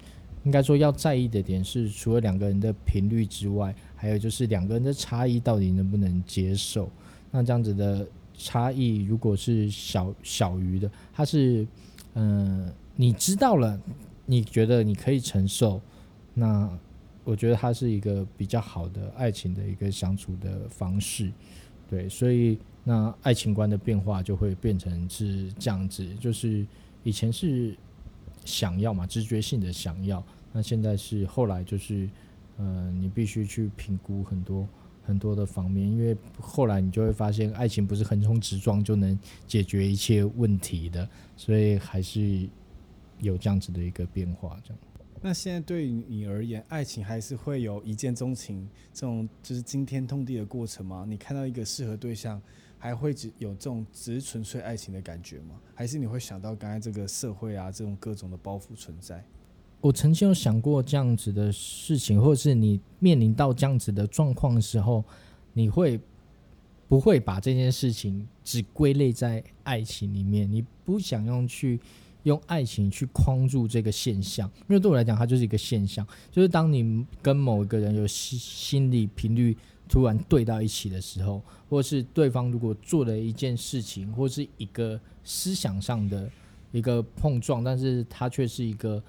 [0.44, 6.90] 应该说要在意的点是，除了两个人的频率之外，还有就是两个人的差异到底能不能接受。
[7.32, 11.68] 那这样子的差异，如果是小小于的，它是
[12.14, 13.80] 嗯、你知道了，
[14.26, 15.82] 你觉得你可以承受，
[16.34, 16.70] 那
[17.28, 21.30] 我觉得它是一个比较好的爱情的一个相处的方式。
[21.90, 26.66] 对，所以那爱情观的变化就会变成是这样子，就是
[27.04, 27.78] 以前是
[28.46, 30.24] 想要嘛，直觉性的想要，
[30.54, 32.10] 那现在是后来就是，
[32.58, 34.66] 呃，你必须去评估很多
[35.06, 42.48] 很多的方面，因为后来你就会发现，爱情不是横冲直撞就能解决一切问题的，所以还是
[43.20, 44.80] 有这样子的一个变化，这样。
[45.22, 51.06] 那现在对于你而言，爱情还是会有一见钟情这种就是惊天动地的过程吗？
[51.08, 52.42] 你看到一个适合对象，
[52.78, 55.60] 还会只有这种只纯粹爱情的感觉吗？
[55.74, 59.24] 还是你会想到刚才这个社会啊这种各种的包袱存在？
[59.82, 65.04] 我曾经有想过这样子的事情，或者是你面临到这样子的状况的时候，
[65.54, 66.00] 你会
[66.88, 70.52] 不会把这件事情只归类在爱情里面？
[70.52, 71.80] 你不想用去。
[72.28, 76.06] 用爱情去框住这个现象，因为对我来讲，它就是一个现象。
[76.32, 79.56] 就是当你跟某一个人有心心理频率
[79.88, 86.30] 突然对到一起的时候，或是对方如果做了一件事情，或是一个思想上的
[86.72, 89.02] 一个碰撞，但是它却是一个。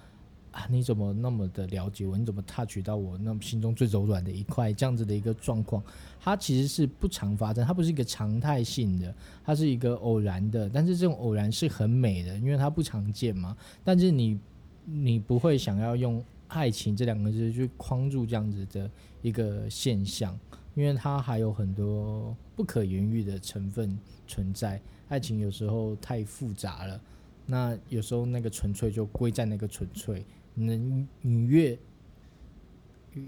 [0.51, 2.17] 啊，你怎么那么的了解我？
[2.17, 4.73] 你怎么 touch 到我那么心中最柔软的一块？
[4.73, 5.81] 这样子的一个状况，
[6.21, 9.15] 它其实是不常发生，它不是一个常态性的，
[9.45, 10.69] 它是一个偶然的。
[10.69, 13.57] 但是这种偶然是很美的，因为它不常见嘛。
[13.85, 14.39] 但是你
[14.85, 18.91] 你不会想要用爱情这两个字去框住这样子的
[19.23, 20.39] 一个现象，
[20.75, 24.81] 因为它还有很多不可言喻的成分存在。
[25.09, 27.01] 爱情有时候太复杂了，
[27.47, 30.25] 那有时候那个纯粹就归在那个纯粹。
[30.55, 31.79] 你你越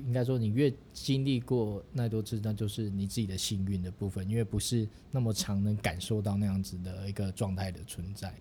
[0.07, 8.35] 应该说你越经历过那多次，那就是你自己的幸运的部分，因为不是那么常能感受到那样子的一个状态的存在。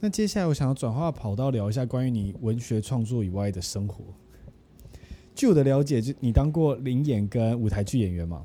[0.00, 4.04] 那接下来我想要转化跑道聊一下关于你文学创作以外的生活。
[5.34, 8.44] 据我的了解，就你当过临演跟舞台剧演员吗？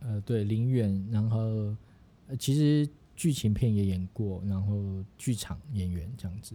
[0.00, 1.38] 呃，对，临演，然后
[2.28, 6.54] 呃，其实剧情片也演过，然后剧场演员这样子。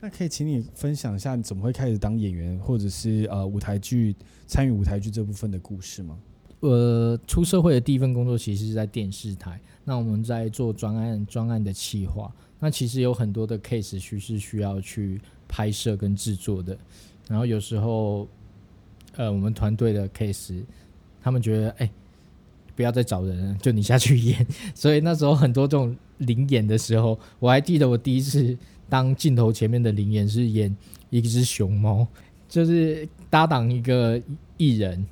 [0.00, 4.16] 那可以请你分享一下你怎么会开始当演员，或者是呃舞台剧
[4.46, 6.18] 参与舞台剧这部分的故事吗？
[6.60, 9.60] 呃，出社会的第一份工作其实是在电视台。
[9.84, 12.34] 那我们在做专案，专案的企划。
[12.58, 16.76] 那其实有很多的 case 需是需要去拍摄跟制作的。
[17.28, 18.26] 然后有时候，
[19.16, 20.62] 呃，我们团队的 case，
[21.22, 21.90] 他们觉得哎、
[22.74, 24.46] 不要再找人了，就你下去演。
[24.74, 28.56] 所以那时候很多这种临演的时候，我还记得我第一次。
[28.90, 30.76] 当镜头前面的林演是演
[31.08, 32.06] 一只熊猫，
[32.48, 34.20] 就是搭档一个
[34.56, 35.06] 艺人，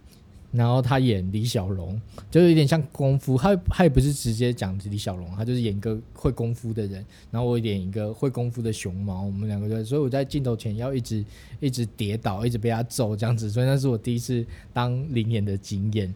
[0.50, 1.98] 然后他演李小龙，
[2.30, 3.38] 就是有点像功夫。
[3.38, 9.22] 他他也不是直接讲李小龙，他就是演个会功夫的人，然后我演一个会功夫的熊猫。
[9.22, 11.24] 我们两个就，所以我在镜头前要一直
[11.60, 13.48] 一直跌倒，一直被他揍这样子。
[13.48, 16.12] 所以那是我第一次当林演的经验。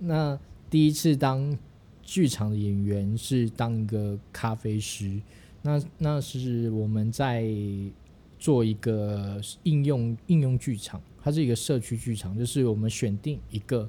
[0.00, 0.38] 那
[0.68, 1.56] 第一次当
[2.02, 5.20] 剧场的演员是当一个咖啡师。
[5.66, 7.44] 那那是我们在
[8.38, 13.88] 做一个应用应用剧场，它是一个社区剧场，就是我们选定一个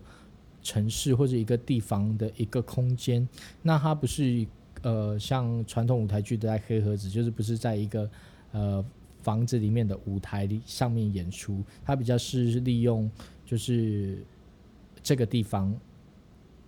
[0.64, 3.28] 城市或者一个地方的一个空间。
[3.62, 4.46] 那它不是
[4.82, 8.10] 呃像传统舞台剧的在黑盒子，就是不是在一个
[8.54, 8.84] 呃
[9.22, 13.10] 房子里面的舞台上面演出，它比较是利用
[13.46, 14.26] 就是
[15.04, 15.78] 这个地方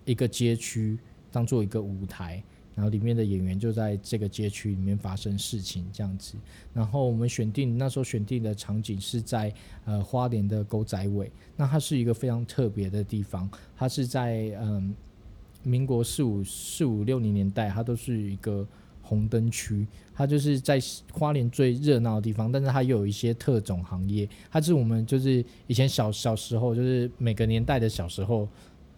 [0.05, 0.99] 一个街区
[1.31, 2.43] 当做一个舞台。
[2.79, 6.37] 然后里面的演员就在这个街区里面发生事情这样子。
[6.73, 9.53] 然后我们选定那时候选定的场景是在
[9.83, 13.49] 呃花莲的狗仔尾，那它是一个非常特别的地方。
[13.75, 14.95] 它是在嗯
[15.61, 18.65] 民国四五四五六零年代，它都是一个
[19.01, 20.79] 红灯区，它就是在
[21.11, 22.49] 花莲最热闹的地方。
[22.49, 28.47] 但是它又有一些特种行业，它是我们就是以前小小时候就是每个年代的小时候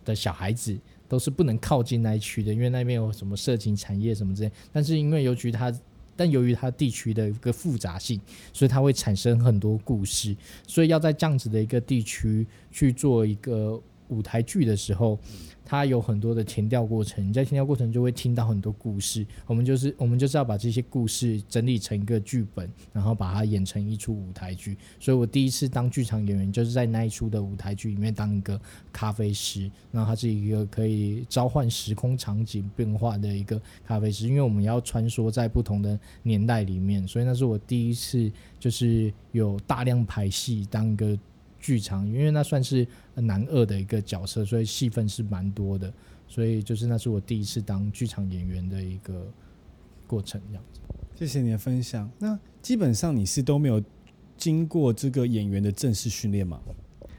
[0.05, 0.77] 的小孩子。
[1.11, 4.51] 都是不能靠近那一区的，因为那边有什么色情产业什么之类。
[4.71, 5.69] 但是因为由于它，
[6.15, 8.17] 但由于它地区的一个复杂性，
[8.53, 10.33] 所以它会产生很多故事。
[10.65, 13.77] 所以要在这样子的一个地区去做一个
[14.11, 15.17] 舞台剧的时候。
[15.63, 19.25] 它有很多的田调过程，你在田调过程就会听到很多故事。
[19.45, 24.75] 我们就是我们就是要把这些故事整理成一个剧本，然后把它演成一出舞台剧。
[24.99, 28.59] 所以我第一次当剧场演员，就是在那一出的舞台剧里面当一个
[28.91, 29.71] 咖啡师。
[29.93, 41.17] 然后它是一个可以召唤时空场景变化的一个咖啡师，因为我们要穿梭在不同的年代里面，所以那是我第一次就是有大量排戏当一个。
[41.63, 45.91] 剧场，因为那算是男二的一个角色，所以戏份是蛮多的，
[46.27, 49.27] 所以就是那是我第一次当剧场演员的一个
[50.07, 50.79] 过程，这样子。
[51.15, 52.09] 谢谢你的分享。
[52.19, 53.83] 那基本上你是都没有
[54.37, 56.59] 经过这个演员的正式训练吗？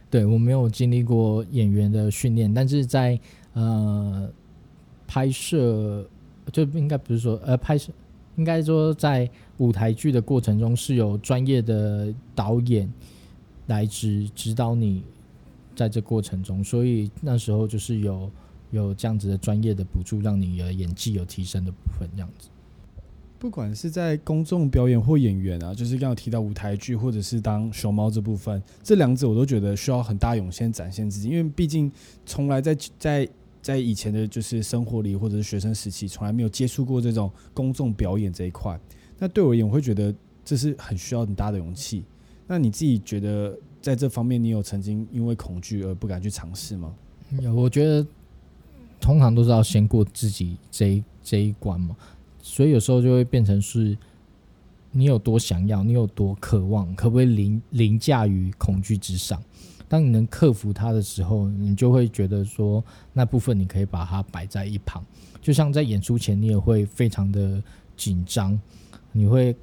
[0.09, 3.21] 对，我没有经历过演员的训练，但是在
[3.53, 4.33] 呃
[5.07, 6.09] 拍摄
[6.51, 7.93] 就应该不是说呃拍摄，
[8.37, 9.29] 应该说在
[9.59, 12.91] 舞台剧的过程中是有专业的导演。
[13.69, 15.05] 来指指导你
[15.75, 18.31] 在这过程中，所以那时候就是有
[18.71, 22.49] 有这样子的专业的补助，让你的演技有提升的部分，这样子。
[23.39, 31.91] 不管是在公众表演或演员啊，就是刚刚提到舞台剧或者是当熊猫这部分，这两者我都觉得需要很大勇气展现自己，因为毕竟
[32.25, 33.29] 从来在在
[33.61, 38.79] 在以前的就是生活里或者是学生时期，从来没有接触过这种公众表演这一块。
[39.19, 40.15] 那对我而言，我会觉得
[40.45, 42.05] 这是很需要很大的勇气。
[42.47, 46.95] 那你自己觉得在这方面，你有曾经因为恐惧而不敢去尝试吗？
[47.41, 48.07] 有，我觉得
[49.01, 51.97] 通常都是要先过自己这一这一关嘛，
[52.41, 53.99] 所以有时候就会变成是，
[54.93, 59.43] 你有多想要，你有多渴望，可不可以凌凌驾于恐惧之上？
[59.89, 65.05] 当你能克服它的时候，你就会觉得说，那部分你可以把它摆在一旁。
[65.41, 67.63] 就像在演出前，你也会非常的
[67.97, 68.59] 紧张，
[69.11, 69.57] 你会。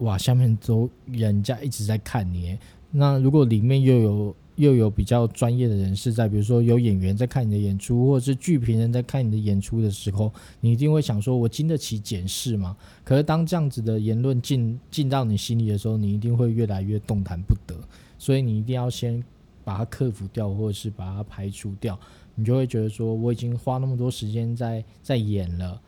[0.00, 2.58] 哇，下面都人家一直在看你。
[2.96, 12.76] 那如果里面又有又有比较专业的人士在，比如说有演员在看你的演出，或者是剧评人在看你的演出的时候，你一定会想说：我经得起检视吗？
[13.04, 17.76] 可是当这样子的言论进进到你心里的时候，你一定会越来越动弹不得。
[18.18, 19.22] 所以你一定要先
[19.62, 21.98] 把它克服掉，或者是把它排除掉。
[22.34, 25.80] 你就会觉得说：我已经花那么多时间在在演了。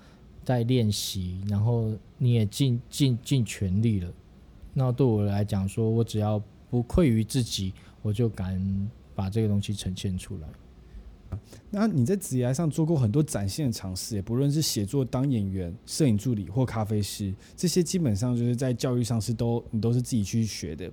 [0.44, 4.10] 在练习，然后你也尽尽尽全力了。
[4.72, 11.38] 那对我来讲，说我只要不愧于自己，我就敢把这个东西呈现出来。
[11.70, 20.90] 那你在职业上做过很多展现的尝试，不论是写作、当演员、摄影助理或咖啡师，这些基本上就是在教育上是都你都是自己去学的。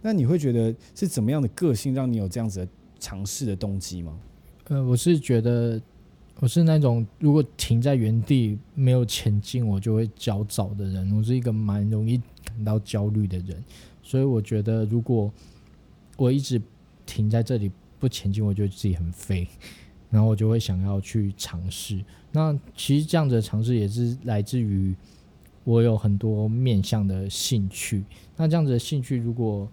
[0.00, 2.68] 那你会觉得是怎么样的个性让你有这样子的
[3.00, 4.18] 尝试的动机吗？
[4.68, 5.80] 呃，我是觉得。
[6.40, 11.16] 我是那种如果停在原地没有前进，我就会焦躁的人。
[11.16, 13.62] 我是一个蛮容易感到焦虑的人，
[14.02, 15.32] 所以我觉得如果
[16.16, 16.60] 我一直
[17.06, 19.48] 停在这里不前进，我觉得自己很废，
[20.10, 22.04] 然后我就会想要去尝试。
[22.32, 24.94] 那其实这样子的尝试也是来自于
[25.64, 28.04] 我有很多面向的兴趣。
[28.36, 29.68] 那这样子的兴趣，如果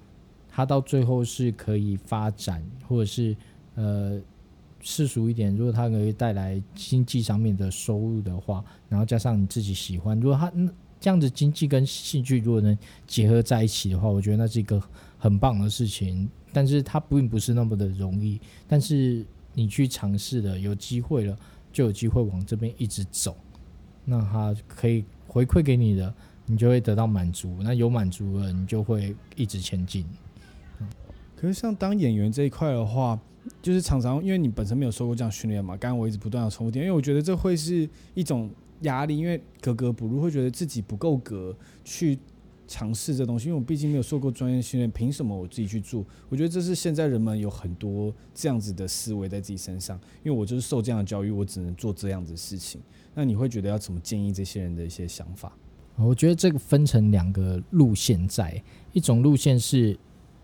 [0.48, 3.36] 它到最后是可以发展，或者是
[3.76, 4.22] 呃。
[4.82, 10.50] 世俗一点，如果它可以带来经济上面的收入的话，然后加上你自己喜欢，如果它
[11.00, 12.78] 这样子经济跟兴趣如果能
[13.08, 14.82] 结合在一起的话，我觉得那是一个
[15.18, 16.30] 很棒的事情。
[16.52, 21.38] 但是它并不是那么的容易，但是你去尝试了，有机会了，
[21.72, 23.38] 就有机会往这边一直走。
[24.06, 26.14] 那它可以回馈给你的，
[26.46, 27.58] 你就会得到满足。
[27.62, 30.06] 那有满足了，你就会一直前进。
[31.36, 33.20] 可是像当演员这一块的话。
[33.62, 38.52] 就是常常因为你本身没有受过这样训练嘛，刚刚我一直不断的重复点，因为我觉得这会是一种
[38.82, 42.18] 压力，因为格格不入，会觉得自己不够格去
[42.68, 46.06] 尝试这东西，因为我毕竟没有受过专业训练，凭什么我自己去做？
[46.30, 52.80] 我觉得这是现在人们有很多这样子的思维在自己身上，因为我就是受这样的教育，我只能做这样子的事情。
[53.16, 55.52] 那你会觉得要怎么建议这些人的一些想法？
[55.96, 58.64] 我觉得这个分成两个路线在，
[58.94, 59.98] 一种路线是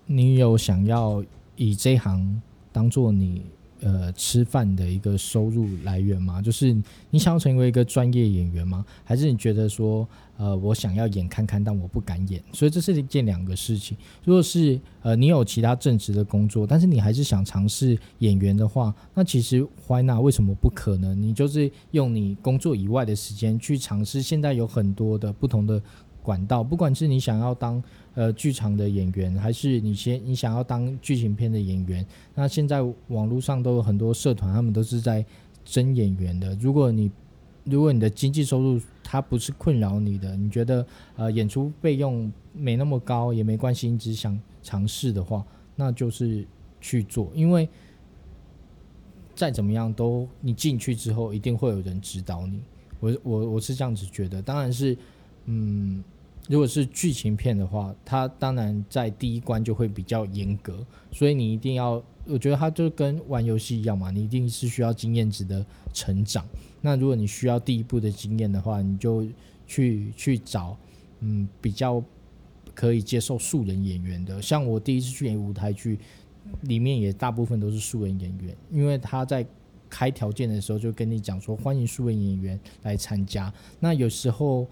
[0.06, 1.24] 你有想要
[1.56, 2.42] 以这行。
[2.74, 3.46] 当做你
[3.86, 6.42] 呃吃饭的一个收入来源吗？
[6.42, 6.76] 就是
[7.12, 8.84] 你想要成为一个专业演员吗？
[9.04, 10.08] 还是你觉得说
[10.38, 13.96] 呃我想要演看看，但我不敢演，所以这是一件两个事情。
[14.24, 20.20] 如果是呃你有其他正职的工作，但是你还是想尝试演员的话，那其实 why not？
[20.20, 21.22] 为什么不可能？
[21.22, 24.20] 你就是用你工作以外的时间去尝试。
[24.20, 25.80] 现在有很多的不同的
[26.26, 27.82] 管道，不管是你想要当。
[28.18, 32.06] 呃，剧场的演员，还是你先你想要当剧情片的演员？
[32.34, 35.26] 那现在网络上都有很多社团，他们都是在
[35.66, 36.56] 争演员的。
[36.62, 37.12] 如果你
[37.66, 45.46] 如果你的经济收入它不是困扰你的，你觉得呃演出费用没那么高也没关系，你只想尝试的话，
[45.76, 46.48] 那就是
[46.80, 47.30] 去做。
[47.36, 47.68] 因为
[49.36, 52.62] 再怎么样都你进去之后一定会有人指导你。
[53.02, 54.98] 我我我是这样子觉得，当然是，
[55.48, 56.02] 嗯，
[56.48, 66.46] 如果是剧情片的话，它当然在第一关就会比较严格，所以你一定要，我觉得它就跟玩游戏一样嘛，你一定是需要经验值的成长。
[66.82, 69.28] 那如果你需要第一步的经验的话，你就
[69.66, 70.78] 去去找，
[71.22, 72.04] 嗯，比较
[72.76, 74.40] 可以接受素人演员的。
[74.40, 75.98] 像我第一次去演舞台剧，
[76.62, 79.44] 里面也大部分都是素人演员，因为他在
[79.90, 83.52] 开条件的时候就跟你讲说，欢迎素人演员来参加。
[83.80, 84.68] 那有时候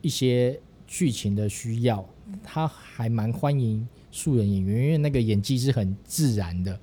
[0.00, 0.58] 一些
[0.90, 2.04] 剧情的需要，
[2.42, 6.78] 他还蛮欢迎素人演员，因为那个演技是很自然的，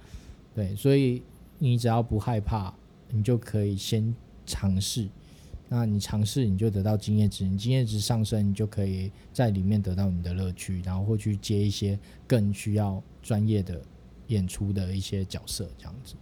[0.55, 1.21] 对，所以
[1.59, 2.73] 你只要不害怕，
[3.11, 4.15] 你就可以先。
[4.49, 5.09] 尝试，
[5.67, 13.81] 那你尝试你就得到经验值，你经验值上升，你就可以在里面得到你的乐趣，然后会去接一些更需要专业的
[14.27, 16.15] 演出的一些角色，这样子。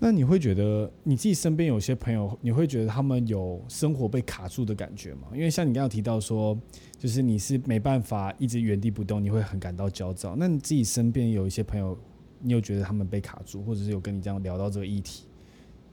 [0.00, 5.28] 那你会觉得你自己身边有些朋友，你会觉得他们有生活被卡住的感觉吗？
[5.32, 6.56] 因为像你刚刚提到说，
[6.96, 10.36] 就是你是没办法一直原地不动，你会很感到焦躁。
[10.36, 11.98] 那你自己身边有一些朋友，
[12.40, 15.24] 你有觉得他们被卡住，或者是有跟你这样聊到这个议题，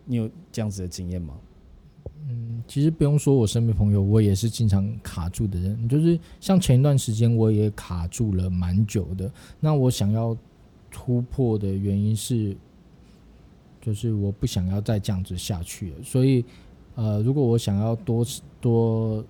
[0.05, 1.35] 你有这样子的经验吗？
[2.27, 5.89] 嗯，其实不用说，我身边朋友，我也是经常卡住的人。
[5.89, 9.31] 就是像前一段时间，我也卡住了蛮久的。
[9.59, 10.37] 那我想要
[10.91, 12.55] 突破的原因是，
[13.85, 15.95] 就是我不想要再这样子下去了。
[16.03, 16.43] 所以，
[16.95, 18.25] 呃，如果我想要多
[18.59, 19.23] 多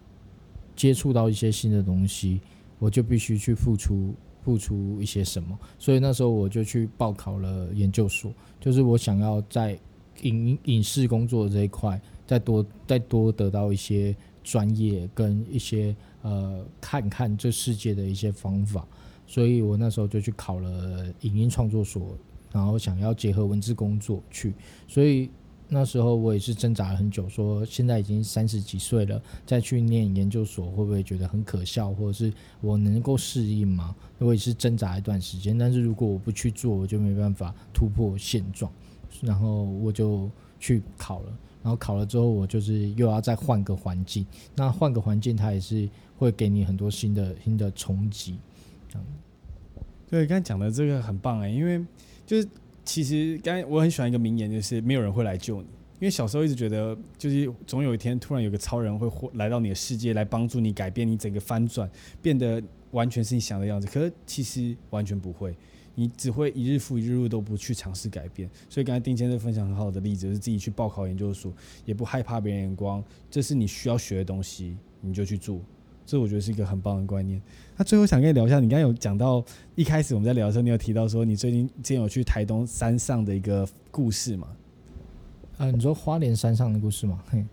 [0.77, 2.39] 接触到一些新的东西，
[2.79, 5.59] 我就必须去付出付出一些什么。
[5.77, 8.31] 所以那时候我就去报考了研究所，
[8.61, 9.77] 就是我想要在
[10.21, 11.99] 影影视工作这一块。
[12.27, 18.83] 再多再多得到一些专业跟一些呃看看这世界的一些方法，
[19.27, 22.17] 所以我那时候就去考了影音创作所，
[22.55, 24.53] 然后想要结合文字工作去，
[24.87, 25.29] 所以
[25.67, 32.31] 那时候我也是挣扎了很久，说现在已经三十几岁了，再去念研究所会不会觉得很可笑，或者是
[32.61, 33.93] 我能够适应吗？
[34.19, 38.71] 我也是挣扎一段时间，但是如果我不去做，我就没办法突破现状，
[39.21, 41.37] 然后我就去考了。
[41.61, 44.25] 然后考了之后，我就是又要再换个环境。
[44.55, 48.37] 那换个环境，它也是会给你很多新的新的冲击。
[48.87, 49.05] 这样。
[50.07, 51.83] 对，刚才讲的这个很棒哎，因为
[52.25, 52.47] 就是
[52.83, 55.67] 其实刚我很喜欢一个名言，就是没有人会来救你。
[55.99, 61.89] 因为小时候一直觉得，就是总有一天突然有个超人会来到你的世界，来帮助你改变你整个翻转，
[62.21, 62.61] 变得
[62.91, 63.87] 完全是你想的样子。
[63.87, 65.55] 可是其实完全不会。
[65.97, 71.53] 你只会一日复一日都不去尝试改变，所以刚才丁先生分享很好的例子，是自己去报考研究所，
[71.85, 73.01] 也不害怕别人眼光，
[73.31, 75.61] 这是你需要学的东西，你就去做，
[76.05, 77.41] 这我觉得是一个很棒的观念。
[77.77, 79.43] 那最后想跟你聊一下，你刚刚有讲到
[79.75, 84.47] 一开始我们在聊的时候，你有提到说你最近之前有去台东山上的一个故事吗？
[85.57, 87.23] 啊，你说花莲山上的故事吗？
[87.29, 87.43] 嘿，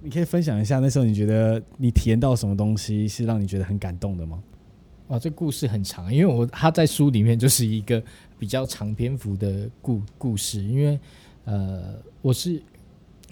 [0.00, 4.42] 你可以分享一下那时候你觉得你体验到什么东西是让你觉得很感动的吗？
[5.08, 8.02] 哇，这故事很长，因为我他在书里面就是一个
[8.38, 10.62] 比较长篇幅的故故事。
[10.62, 10.98] 因为
[11.44, 12.62] 呃，我是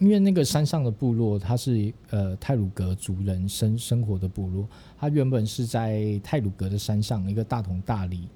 [0.01, 4.67] 因为那个山上的部落，它是呃泰鲁格族人生生活的部落，
[4.99, 8.27] 它原本是在泰鲁格的山上一个大同大里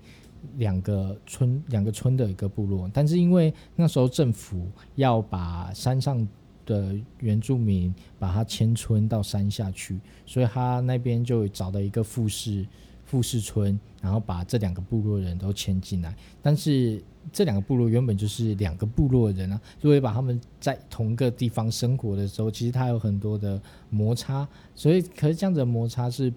[0.58, 6.28] 两个村两个村的一个部落，但是因为那时候政府要把山上
[6.66, 12.66] 的原住民把它迁村到山下去，所以他那边就找到一个富士。
[13.14, 16.12] 富士村，然后把这两个部落人都迁进来，
[16.42, 17.00] 但是
[17.32, 26.32] 这两个部落原本就是两个部落人啊，如果把他们在同一个地方生活的时候，其实他有很多的摩擦，所以可是这样子的摩擦是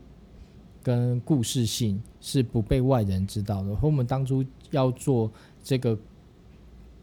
[0.84, 3.76] 跟故事性是不被外人知道的。
[3.76, 5.32] 和我们当初要做
[5.64, 5.98] 这个。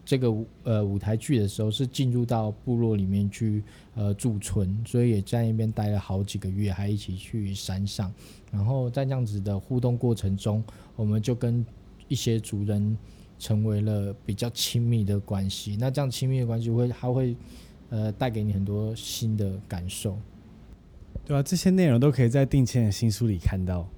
[0.05, 0.31] 这个
[0.63, 3.63] 呃舞台剧的时候是进入到部落里面去
[3.95, 8.13] 呃驻村，所以也在那边待了好几个月，还一起去山上。
[8.51, 10.63] 然后在这样子的互动过程中，
[10.95, 11.65] 我们就跟
[12.07, 12.95] 一些族人
[13.39, 15.75] 成为了比较亲密的关系。
[15.79, 17.35] 那这样亲密的关系会还会
[17.89, 20.17] 呃带给你很多新的感受，
[21.25, 23.89] 对啊，这些内容都可以在定谦的新书里看到。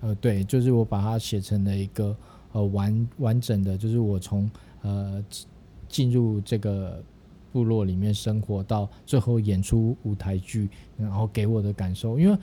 [0.00, 2.16] 呃，对，就是我把它写成了一个
[2.52, 4.50] 呃完完整的，就是我从
[4.80, 5.22] 呃。
[5.90, 7.02] 进入这个
[7.52, 12.38] 部落里面生活，到最后演出舞台剧，然后给我的感受，因为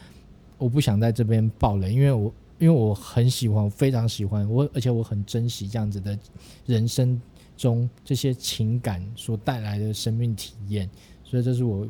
[0.58, 6.20] 我不想在这边爆雷，因为我因为我很喜欢，非常喜欢我，而且我很珍惜这样子的
[6.66, 7.20] 人生
[7.56, 10.90] 中这些情感所带来的生命体验，
[11.24, 11.88] 所以这是我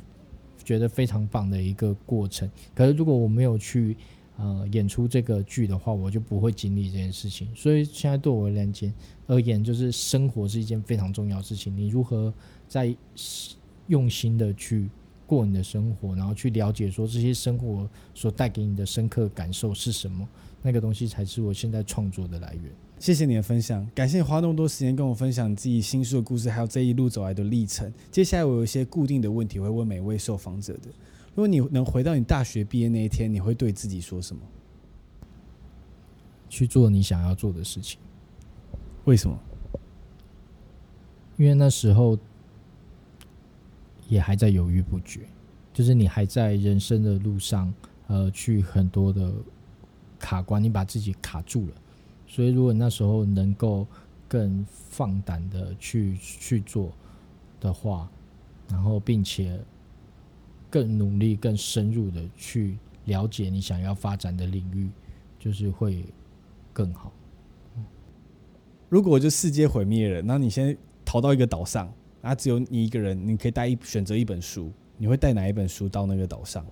[0.64, 2.47] 觉得非常棒的一个过程。
[2.76, 3.97] 可是如果我没有去
[4.38, 7.48] 呃演出这个剧的话，我就不会经历这件事情。
[7.56, 8.94] 所以现在对我而言，
[9.28, 11.76] 而言就是生活是一件非常重要的事情。
[11.76, 12.34] 你如何
[12.68, 12.96] 在
[13.88, 14.90] 用心的去
[15.26, 20.28] 过你的生活，然后去了解说这些生活所带给你的深刻感受是什么，
[20.62, 22.64] 那个东西才是我现在创作的来源。
[23.00, 27.94] 谢谢你的分享，感谢你花那么多时间跟我分享自己新书的故事，还有这一路走来的历程。
[28.12, 30.90] 接下来我有一些固定的问题会问每位受访者的。
[31.38, 34.42] 如果你能回到你大学毕业那一天，你会对自己说什么？
[36.50, 38.00] 去做你想要做的事情。
[39.06, 39.40] 为什么？
[41.38, 42.18] 因为那时候
[44.08, 45.28] 也还在犹豫不决，
[45.72, 47.72] 就是你还在人生的路上，
[48.08, 49.32] 呃，去很多的
[50.18, 51.74] 卡关，你把自己卡住了。
[52.26, 53.86] 所以，如果那时候能够
[54.28, 56.92] 更放胆的去去做
[57.60, 58.10] 的话，
[58.68, 59.64] 然后并且
[60.78, 64.88] 更努力、更深入的去了解你想要发展的领域，
[65.39, 66.05] 就是会
[66.71, 67.11] 更好。
[68.89, 76.63] 如果就世界毁灭了，那你先逃到一个岛上，然后只有你一个人，你可以带一选择一本书，你会带哪一本书到那个岛上？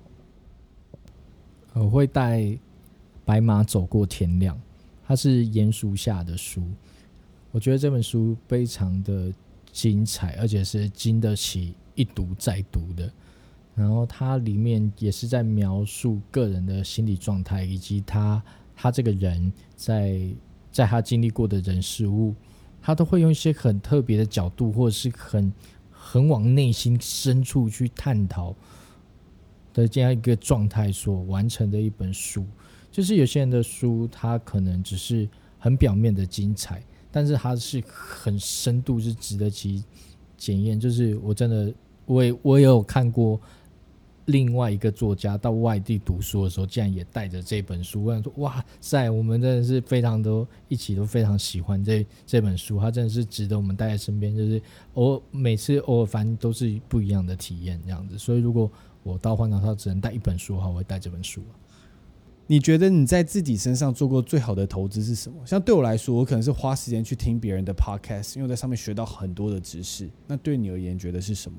[1.73, 2.41] 我会带
[3.25, 4.55] 《白马走过天亮》。
[5.03, 6.61] 它是鼹鼠下的书，
[7.51, 9.33] 我觉得这本书非常的
[9.71, 13.11] 精彩，而且是经得起一读再读的。
[13.75, 18.41] 然后它里面也是在描述个人的心理状态，以及他
[18.75, 20.19] 他这个人在
[20.71, 22.33] 在他经历过的人事物，
[22.81, 25.51] 他都会用一些很特别的角度，或者是很
[25.91, 28.55] 很往内心深处去探讨
[29.73, 32.45] 的这样一个状态所完成的一本书。
[32.91, 35.27] 就是有些人的书，他可能只是
[35.59, 39.83] 很表面的精彩，但是他是很深度，是值得其
[40.37, 40.79] 检验。
[40.79, 41.73] 就是我真的，
[42.05, 43.37] 我也我也有看过
[44.25, 48.03] 另外一个作家到外地读书的时候，竟然也带着这本书。
[48.03, 54.35] 我想说，哇塞，我们真的是非常都一起都非常喜欢这这本书，它真的是值得我们带在身边。
[54.35, 54.61] 就是
[54.93, 58.17] 我每次偶尔翻都是不一样的体验，这样子。
[58.17, 58.71] 所以如果
[59.03, 61.41] 我到荒岛上只能带一本书的话，我会带这本书。
[62.47, 65.37] 你觉得你在自己身上做过最好的投资是什么？
[65.45, 70.09] 像对我来说，我可能是花时间去听别人的 podcast，因为我在上面学到很多的知识。
[70.27, 71.57] 那对你而言，觉得是什么？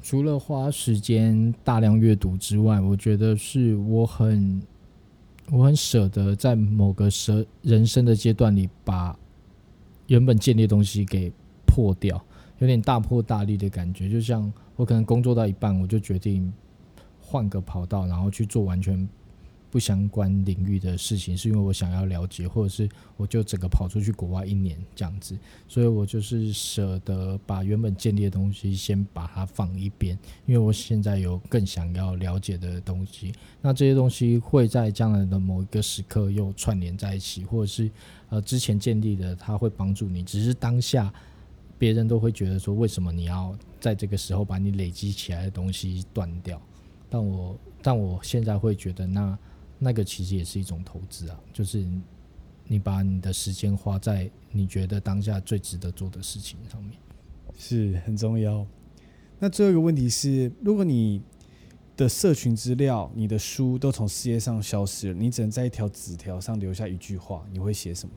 [0.00, 4.62] 除了花时间大量阅读之外，我觉得是我很
[5.50, 9.18] 我很舍得在某个舍人生的阶段里，把
[10.06, 11.32] 原本建立的东西给
[11.66, 12.22] 破掉，
[12.58, 14.08] 有点大破大立的感觉。
[14.08, 16.52] 就像我可能工作到一半，我就决定
[17.20, 19.08] 换个跑道，然后去做完全。
[19.70, 33.32] 不相关领域的事情，是因为我想要了解，或者是我就整个跑出去国外一年这样子，所以我就是舍得把原本建立的东西先把它放一边，因为我现在有更想要了解的东西。
[33.60, 37.90] 那这些东西会在将来的某一个时刻又串联在一起，或者是
[38.30, 40.22] 呃之前建立的，它会帮助你。
[40.22, 41.12] 只是当下
[41.78, 46.58] 别人都会觉得说，为什么你要在这个时候把你累积起来的东西断掉？
[47.10, 49.38] 但我但我现在会觉得那。
[49.78, 51.86] 那个其实也是一种投资啊，就是
[52.64, 56.92] 你把你的时间花在你觉得当下最值得做的事情上面，
[57.56, 58.66] 是很重要。
[59.38, 61.22] 那最后一个问题是，如果你
[61.96, 68.14] 的社群资料、你的书都从世界上消失了，你只能在一条纸条上留下一句话，你会写什么？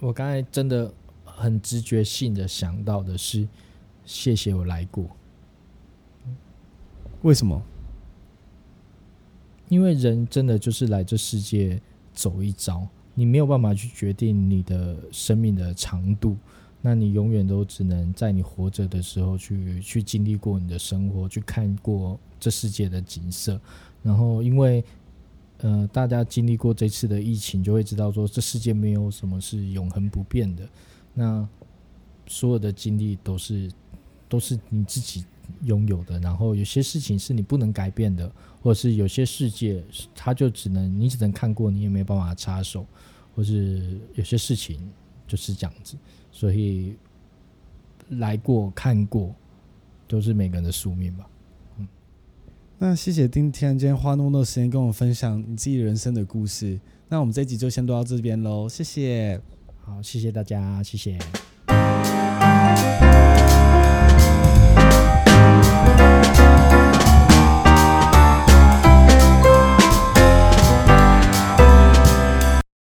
[0.00, 0.92] 我刚才真的
[1.24, 3.46] 很直觉性的想到的是，
[4.04, 5.06] 谢谢我来过。
[7.22, 7.62] 为什么？
[9.70, 11.80] 因为人真的就是来这世界
[12.12, 16.36] 走一遭，你没有办法去决定你的生命的长度，
[16.82, 23.58] 那你永远都只能在你活着的时候去去经历过你的生活，去看过这世界的景色。
[24.02, 24.84] 然后，因为
[25.58, 30.68] 呃，大家经历过这次的疫情，就会知道说，这世界没有什么是永恒不变的。
[31.14, 31.48] 那
[32.26, 33.70] 所有的经历都是
[34.28, 35.24] 都是你自己
[35.64, 38.32] 拥有的，然后有些事情是你不能改变的，
[38.62, 39.82] 或者是有些世界，
[40.14, 42.86] 它就只能你只能看过，你也没办法插手，
[43.34, 44.90] 或是有些事情
[45.26, 45.96] 就是这样子，
[46.30, 46.96] 所以
[48.10, 49.34] 来过看过
[50.06, 51.28] 都是每个人的宿命吧。
[51.78, 51.88] 嗯，
[52.78, 59.40] 那谢谢丁天今天花那么多时间跟我分享你自己人生的故事，那我们这一集就先录到这边喽，谢谢，
[59.82, 61.18] 好，谢谢大家，谢谢。